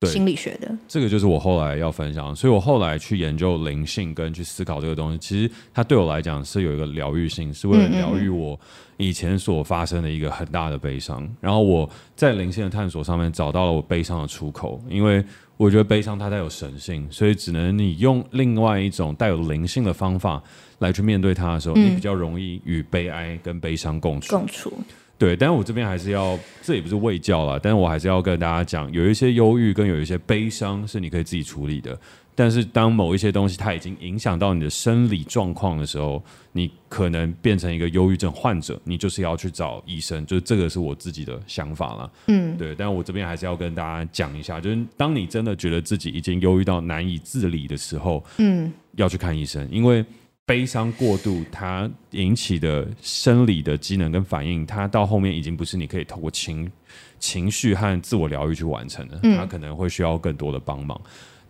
[0.00, 8.58] 对心理学的这个就是我后来要分享，所以我后来去研究灵性跟去思考这个东西，其实它对我来讲是有一个疗愈性，是为了疗愈我
[8.96, 11.28] 以前所发生的一个很大的悲伤。
[11.38, 15.22] 然后我在灵性的探索上面找到了我悲伤的出口，因为
[15.58, 20.42] 我觉得悲伤它带有神性，所以只能你用另外一种带有灵性的方法
[20.78, 24.34] 来去面对它的时候，你比较容易与悲哀跟悲伤共处。
[24.34, 24.72] 共处。
[25.20, 32.00] 对，但是我这边还是要，这也不是卫教了，但是我还是要跟大家讲，有一些忧郁跟有一些悲伤是你可以自己处理的，
[32.34, 42.10] 但是当某一些东西它已经影响到你的生理状况的时候，你可能变成一个忧郁症患者，你就是要去找医生，就是这个是我自己的想法了。
[42.28, 50.02] 嗯，对，但是我这边还是要跟大家讲一下，就是当你真的觉得自己已经忧郁到难以自理的时候，嗯，要去看医生，因为。
[50.50, 56.68] 悲伤过度，它引起的生理的机能跟反应，它到后面已经不是你可以透过情
[57.20, 61.00] 情绪和自我疗愈去完成的，它可能会需要更多的帮忙。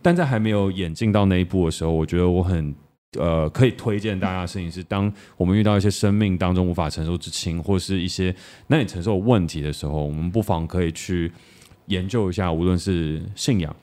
[0.03, 2.75] 但在还没有演进到那一步的时候，我觉得我很
[3.17, 8.35] 呃可以推荐大家的事情是，当我们遇到一些生命当中无法承受之轻，或是一些
[8.67, 11.31] 难以承受问题的时候，我们不妨可以去
[11.87, 13.75] 研究一下，无论是信仰。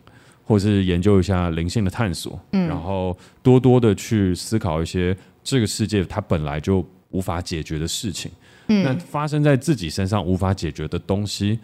[0.48, 8.32] 或是研究一下灵性的探索，嗯，然后多多的去思考一些这个世界它本来就无法解决的事情，
[8.68, 11.58] 嗯，那发生在自己身上无法解决的东西，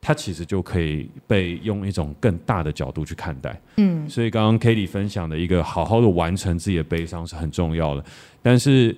[0.00, 8.04] 它其实就可以被用一种更大的角度去看待，嗯，所以刚刚 Katie 分享的一个好好的完成自己的悲伤是很重要的，
[8.40, 8.96] 但是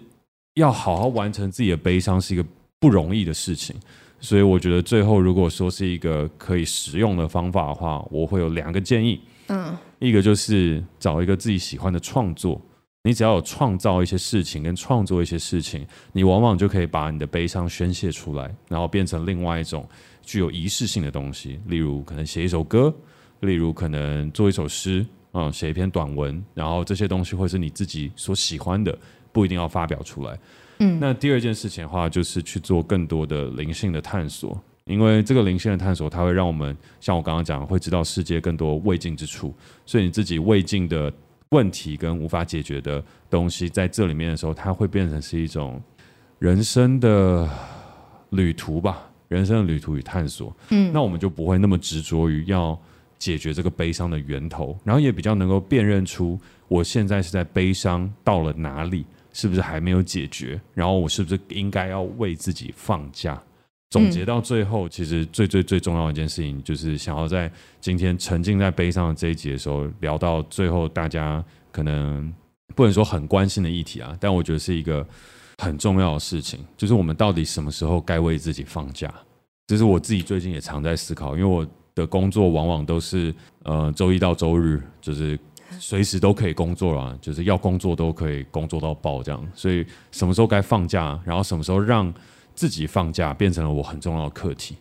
[0.57, 2.45] 要好好完成自己的悲伤是一个
[2.79, 3.75] 不容易的事情。
[4.23, 9.19] 所以我觉得最后，如果说是一个可以实用的方法的话，我会有两个建议。
[9.51, 12.61] 嗯，一个就是找一个自己喜欢的创作，
[13.03, 19.89] 你只要有创造一些事情跟创作一些事情，你往往就可以把你的悲伤宣泄出来，然后变成另外一种
[20.23, 21.59] 具有仪式性的东西。
[21.67, 22.95] 例如，可能写一首歌，
[23.41, 28.97] 例如可能做一首诗，嗯，写一篇短文，然后这些东西会是你自己所喜欢的，
[29.33, 30.39] 不一定要发表出来。
[30.79, 39.55] 嗯，那第二件事情的话，就是去做更多的灵性的探索，因为这个灵性的探索，它会让我们像我刚刚讲，会知道世界更多未尽之处。
[39.87, 41.13] 所以你自己未尽的
[41.51, 45.81] 问题跟无法解决的东西，在这里面的时候，它会变成是一种
[46.39, 47.49] 人生的
[48.31, 50.55] 旅途吧， 人生的旅途与探索。
[50.71, 52.79] 嗯，那我们就不会那么执着于要
[53.19, 56.39] 解决这个悲伤的源头，然后也比较能够辨认出
[56.69, 59.07] 我现在是在悲伤到了哪里。
[59.33, 60.61] 是不是还没有解决？
[60.75, 63.41] 然后我是不是应该要为自己放假？
[63.91, 72.33] 总结到最后，其实最最最重要的一件事情，就是想要在今天沉浸在悲伤的这一集的时候，聊到最后，大家可能
[72.77, 75.05] 不能说很关心的议题啊，但我觉得是一个
[75.59, 79.13] 很重要的事情，就是我们到底什么时候该为自己放假？
[79.67, 83.35] 这是我自己最近也常在思考，因为我的工作往往都是
[83.65, 85.39] 呃周一到周日，就是。
[85.79, 92.13] 随时都可以工作了，就是要工作都可以工作到爆这样，所以什么时候该放假，然后什么时候让
[92.61, 94.77] 自己放假，变成了我很重要的课题。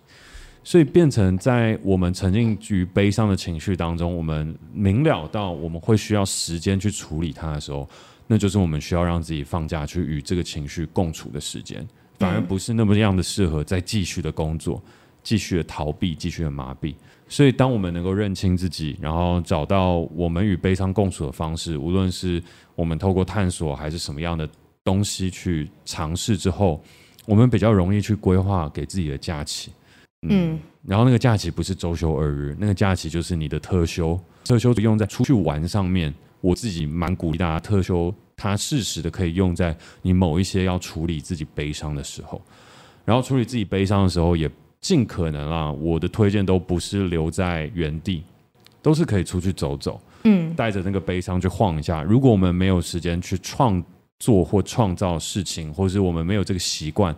[0.66, 7.88] 所以变成在我们沉浸于悲伤的情绪当中，我们明了到我们会需要时间去处理它的时候，
[8.28, 14.84] 那就是我们需要让自己放假去与这个情绪共处的时间，反而不是那么样的适合再继续的工作，
[15.24, 16.94] 继续的逃避，继续的麻痹。
[17.30, 22.44] 所以，当我们能够认清自己，然后找到我们与悲伤共处的方式，无论是
[22.76, 24.48] 我们透过探索还是什么样的
[24.84, 26.84] 东西去尝试之后，
[27.30, 29.72] 我们比较容易去规划给自己的假期。
[30.24, 34.20] 嗯，嗯，然后那个假期不是周休二日，那个假期就是你的特休。
[34.44, 42.42] 特休用在出去玩上面，我自己蛮鼓励大家，特休它适时的可以用在你某一些要处理自己悲伤的时候，
[43.06, 44.50] 然后处理自己悲伤的时候也。
[44.82, 48.24] 尽可能啊，我的推荐都不是留在原地，
[48.82, 52.02] 都是可以出去走走，嗯，带着那个悲伤去晃一下。
[52.02, 53.84] 如果我们没有时间去创
[54.20, 57.16] 作或创造事情，或是我们没有这个习惯，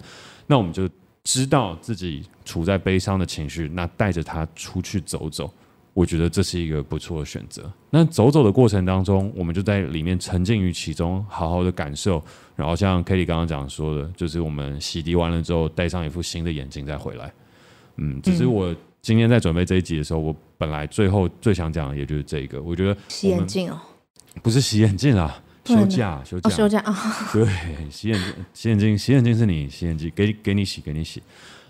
[0.48, 0.88] 那我们就
[1.24, 5.52] 知道自己处在悲伤的情绪，那带着它出去走走，
[5.94, 7.72] 我觉得这是一个不错的选择。
[7.90, 12.24] 那走走的过程当中，我们就在里面沉浸于其中，好好的感受。
[12.56, 17.34] 然后像 Katie 刚刚讲说的，就是我们洗涤完了之后，戴上一副新的眼镜再回来。
[17.98, 22.62] 嗯，只是我今天在准备这一集的时候，我本来最后最想讲的也就是这个。
[22.62, 23.80] 我觉得洗眼镜哦，
[24.42, 26.96] 不是洗眼镜啊，休假休假、哦、休假啊。
[27.34, 27.48] 对，
[27.90, 31.22] 洗眼镜洗眼镜洗眼镜是你洗眼镜给给你洗给你洗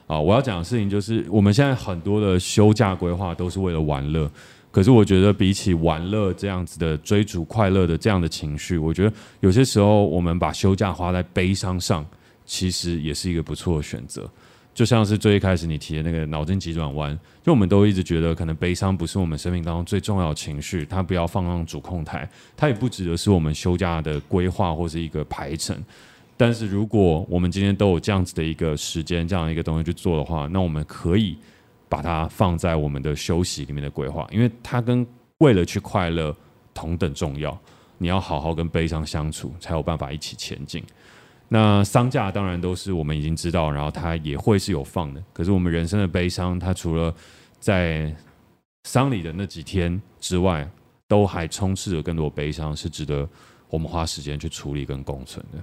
[0.07, 0.19] 啊！
[0.19, 4.29] 我要讲的事情就是，我们现在很多的休假规划都是为了玩乐。
[4.71, 12.05] 可是我觉得，比起玩乐这样子的追逐快乐的这样的情绪，我觉得有些时候我们把休假花在悲伤上，
[12.45, 14.29] 其实也是一个不错的选择。
[14.73, 25.77] 就像是最一开始你提的那个脑筋急转弯，就我们都一直觉得，可能悲伤不是我们生命当中最重要的情绪，它不要放上主控台，它也不值得是我们休假的规划或是一个排程。
[26.37, 31.37] 但是如果我们今天都有这样子的一个时间，这样一个东西去做的话，那我们可以。
[31.91, 35.05] 把它放在我们的休息里面的规划，因为它跟
[35.39, 36.33] 为了去快乐
[36.73, 37.59] 同等重要。
[37.97, 40.81] 你要好好跟悲伤相处，才有办法一起前进。
[41.53, 45.21] 那丧假当然都是我们已经知道，然后它也会是有放的。
[45.33, 47.13] 可是我们人生的悲伤，它除了
[47.59, 48.15] 在
[48.85, 50.65] 丧礼的那几天之外，
[51.09, 53.27] 都还充斥着更多悲伤，是值得
[53.69, 55.61] 我们花时间去处理跟共存的。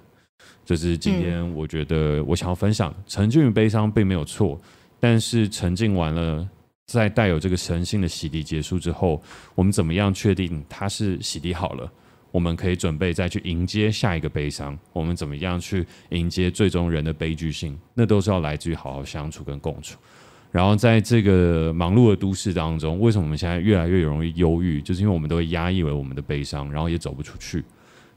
[0.63, 4.61] 这是今天我觉得我想要分享，沉浸于悲伤并没有错。
[5.01, 6.47] 但是沉浸完了，
[6.87, 9.23] 在带有这个神性的洗涤结束之后，
[9.55, 11.91] 我们怎么样确定它是洗涤好了？
[12.31, 14.79] 我们可以准备再去迎接下一个悲伤。
[14.93, 17.79] 我们怎么样去迎接最终人的悲剧性？
[17.95, 19.99] 那都是要来自于好好相处跟共处。
[20.51, 24.81] 然后在这个忙碌的都市当中，为什么我们现在越来越容易忧郁？
[24.81, 27.63] 就是因为我们都会压抑为我们的悲伤，然后也走不出去。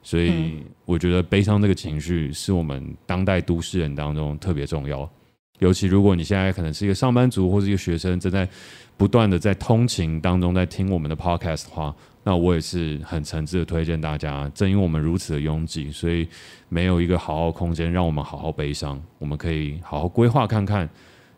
[0.02, 5.08] 所以我觉得悲伤这个情绪是我们当代都市人当中特别重要。
[5.62, 8.50] 尤其如果你现在可能是一个上班族或是一个学生，正在
[8.98, 14.50] 不断的在通勤当中在听我们的 podcast 的话，那我也是很诚挚的推荐大家。
[14.56, 16.28] 正因为我们如此的拥挤，所以
[16.68, 19.00] 没有一个好好空间让我们好好悲伤。
[19.20, 20.90] 我们可以好好规划看看，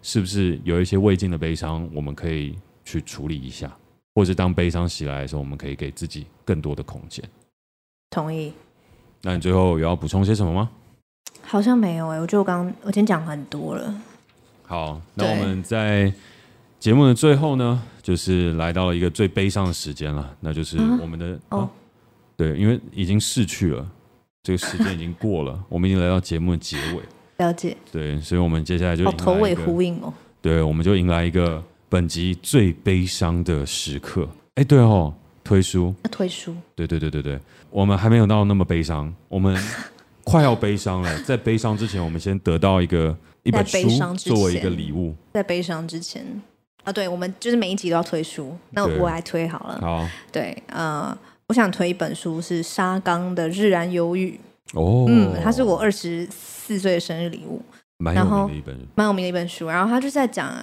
[0.02, 2.56] 是不是有一些未尽的悲伤，我们可以
[2.86, 3.70] 去处理一下，
[4.16, 7.24] 或是当悲伤袭来的时候，我们可以给自己更多的空间。
[8.10, 8.54] 同意。
[9.22, 10.70] 那你最后有要补充些什么吗？
[11.42, 13.94] 好像没有哎、我觉得我刚我今天讲很多了。
[14.74, 16.12] 好，那我们在
[16.80, 21.70] 节目的最后呢，就是来到了一个最悲伤的时间了，那就是我们的、嗯、哦，
[22.36, 23.88] 对，因为已经逝去了，
[24.42, 27.04] 这个时间已经过了， 我们已经来到节目的结尾。
[27.38, 27.78] 了解。
[27.92, 30.12] 对，所以我们接下来就头尾呼应哦。
[30.42, 34.28] 对，我们就迎来一个本集最悲伤的时刻。
[34.56, 35.14] 哎，对哦，
[35.44, 35.94] 推书。
[36.12, 36.56] 推书。
[36.74, 39.56] 对对对对对，我们还没有到那么悲伤，我们
[40.24, 41.22] 快要悲伤了。
[41.22, 43.16] 在悲伤之前，我们先得到一个。
[43.44, 46.26] 一本书作为一个礼物，在悲伤之前
[46.84, 49.80] 啊，对，我们就是每一集都要推书，那我来推好了。
[49.82, 51.18] 好，对，呃，
[51.48, 54.40] 我想推一本书是沙冈的《日然忧郁》
[54.80, 57.62] 哦，嗯，它是我二十四岁的生日礼物，
[57.98, 59.68] 蛮有名的一本，蛮有名的一本书。
[59.68, 60.54] 然后他就在讲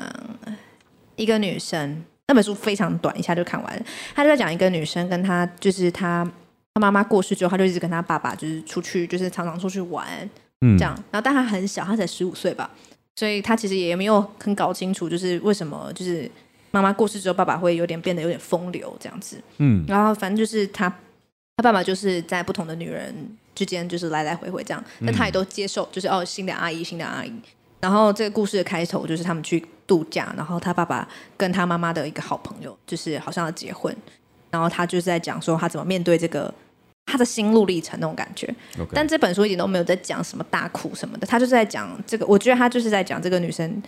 [1.17, 3.85] 一个女生，那本书非常短，一下就看完。
[4.15, 6.23] 他就在讲一个女生跟她，就是她，
[6.75, 10.07] 她妈妈过世之后，她就一直跟她爸爸就是出去，就是常常出去玩。
[10.63, 12.71] 嗯，这样，然后但他很小，他才十五岁吧，
[13.17, 16.31] 所以他其实也没有很搞清楚，就是为什么，就是
[16.71, 19.41] 妈妈过世之后，爸爸会有点变得有点风流这样子。
[19.59, 20.89] 嗯，然后反正就是他，
[21.57, 23.15] 他爸爸就是在不同的女人
[23.55, 27.33] 之间，就是来来回回这样，但他也都接受，就是哦，新的阿姨，新的阿姨。
[27.81, 31.09] 然后这个故事的开头就是他们去度假，然后他爸爸
[31.39, 33.97] 跟他妈妈的一个好朋友，就是好像要结婚，
[34.51, 36.53] 然后他就是在讲说他怎么面对这个。
[37.11, 38.55] 他的心路历程那种感觉.
[38.93, 42.27] 但这本书一点都没有在讲什么大苦什么的，他就是在讲这个。
[42.27, 43.83] 我觉得他就是在讲这个女生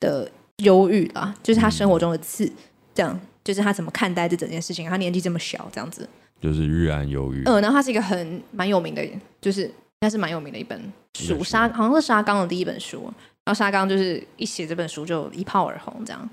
[0.00, 2.54] 的忧郁啊，就是她生活中的刺，嗯、
[2.94, 4.88] 这样就是她怎么看待这整件事情。
[4.88, 6.08] 她年纪这么小，这样子
[6.40, 7.42] 就是日安忧郁。
[7.44, 9.04] 嗯，然后它是一个很蛮有名的，
[9.40, 10.80] 就是应该是蛮有名的一本
[11.18, 13.02] 书，沙好像是沙冈的第一本书。
[13.44, 16.30] 然后沙冈就是一写这本书就一炮而红，这样。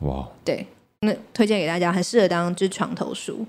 [0.00, 0.66] 哇，对，
[1.00, 3.46] 那推荐给大家，很适合当就是床头书，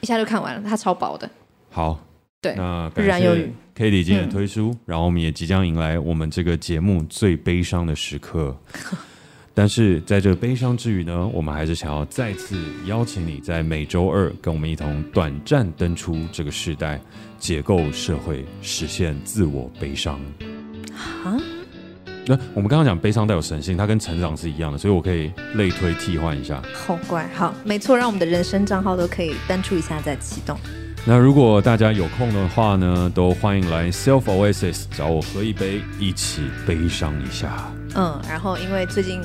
[0.00, 1.28] 一下就看完了，它超薄的。
[1.76, 2.00] 好，
[2.40, 3.28] 对，那感谢
[3.76, 8.56] Cady 今天的推出，嗯，然后我们也即将迎来我们这个节目最悲伤的时刻。
[9.52, 16.98] 但是在这悲伤之余呢，我们还是想要再次邀请你在每周二跟我们一同短暂登出这个时代，
[17.38, 20.18] 解构社会，实现自我悲伤。
[21.24, 21.36] 啊？
[22.24, 26.62] 那我们刚刚讲悲伤带有神性，它跟成长是一样的，所以我可以类推替换一下。
[26.72, 30.58] 好怪，好，没错，让我们的人生账号都可以登出一下再启动。
[31.08, 37.72] 那如果大家有空的话呢，都欢迎来 Self Oasis 找我喝一杯，一起悲伤一下。
[37.94, 39.22] 嗯，然后因为最近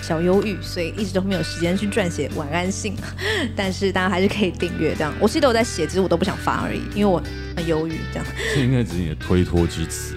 [0.00, 2.94] 小忧郁，所以一直都没有时间去撰写晚安信。
[3.56, 5.12] 但是大家还是可以订阅这样。
[5.18, 7.20] 我记得我在写，只是我都不想发而已，因为我
[7.56, 8.26] 很忧郁这样。
[8.54, 10.14] 这应该只是你的推脱之词。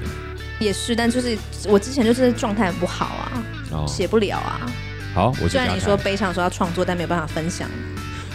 [0.60, 1.36] 也是，但就是
[1.68, 3.42] 我之前就是状态很不好啊，
[3.88, 4.72] 写、哦、不了啊。
[5.16, 7.68] 好，我是虽然你说悲伤说要创作，但没有办法分享。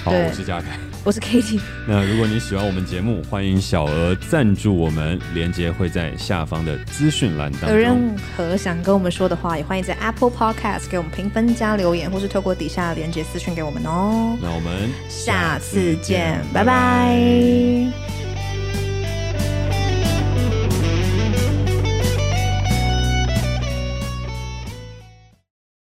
[0.03, 1.61] 好，我是嘉凯，我是 Kitty。
[1.86, 7.70] 那如果你喜欢我们节目，欢迎小额赞助我们，链接会在下方的资讯栏当中。
[7.70, 14.36] 有任何想跟我们说的话，也欢迎在 Apple Podcast 给我们评分加留言，或是透过底下的链接私讯给我们哦。
[14.42, 16.72] 那我们下次见，拜拜。
[16.72, 18.26] 拜拜。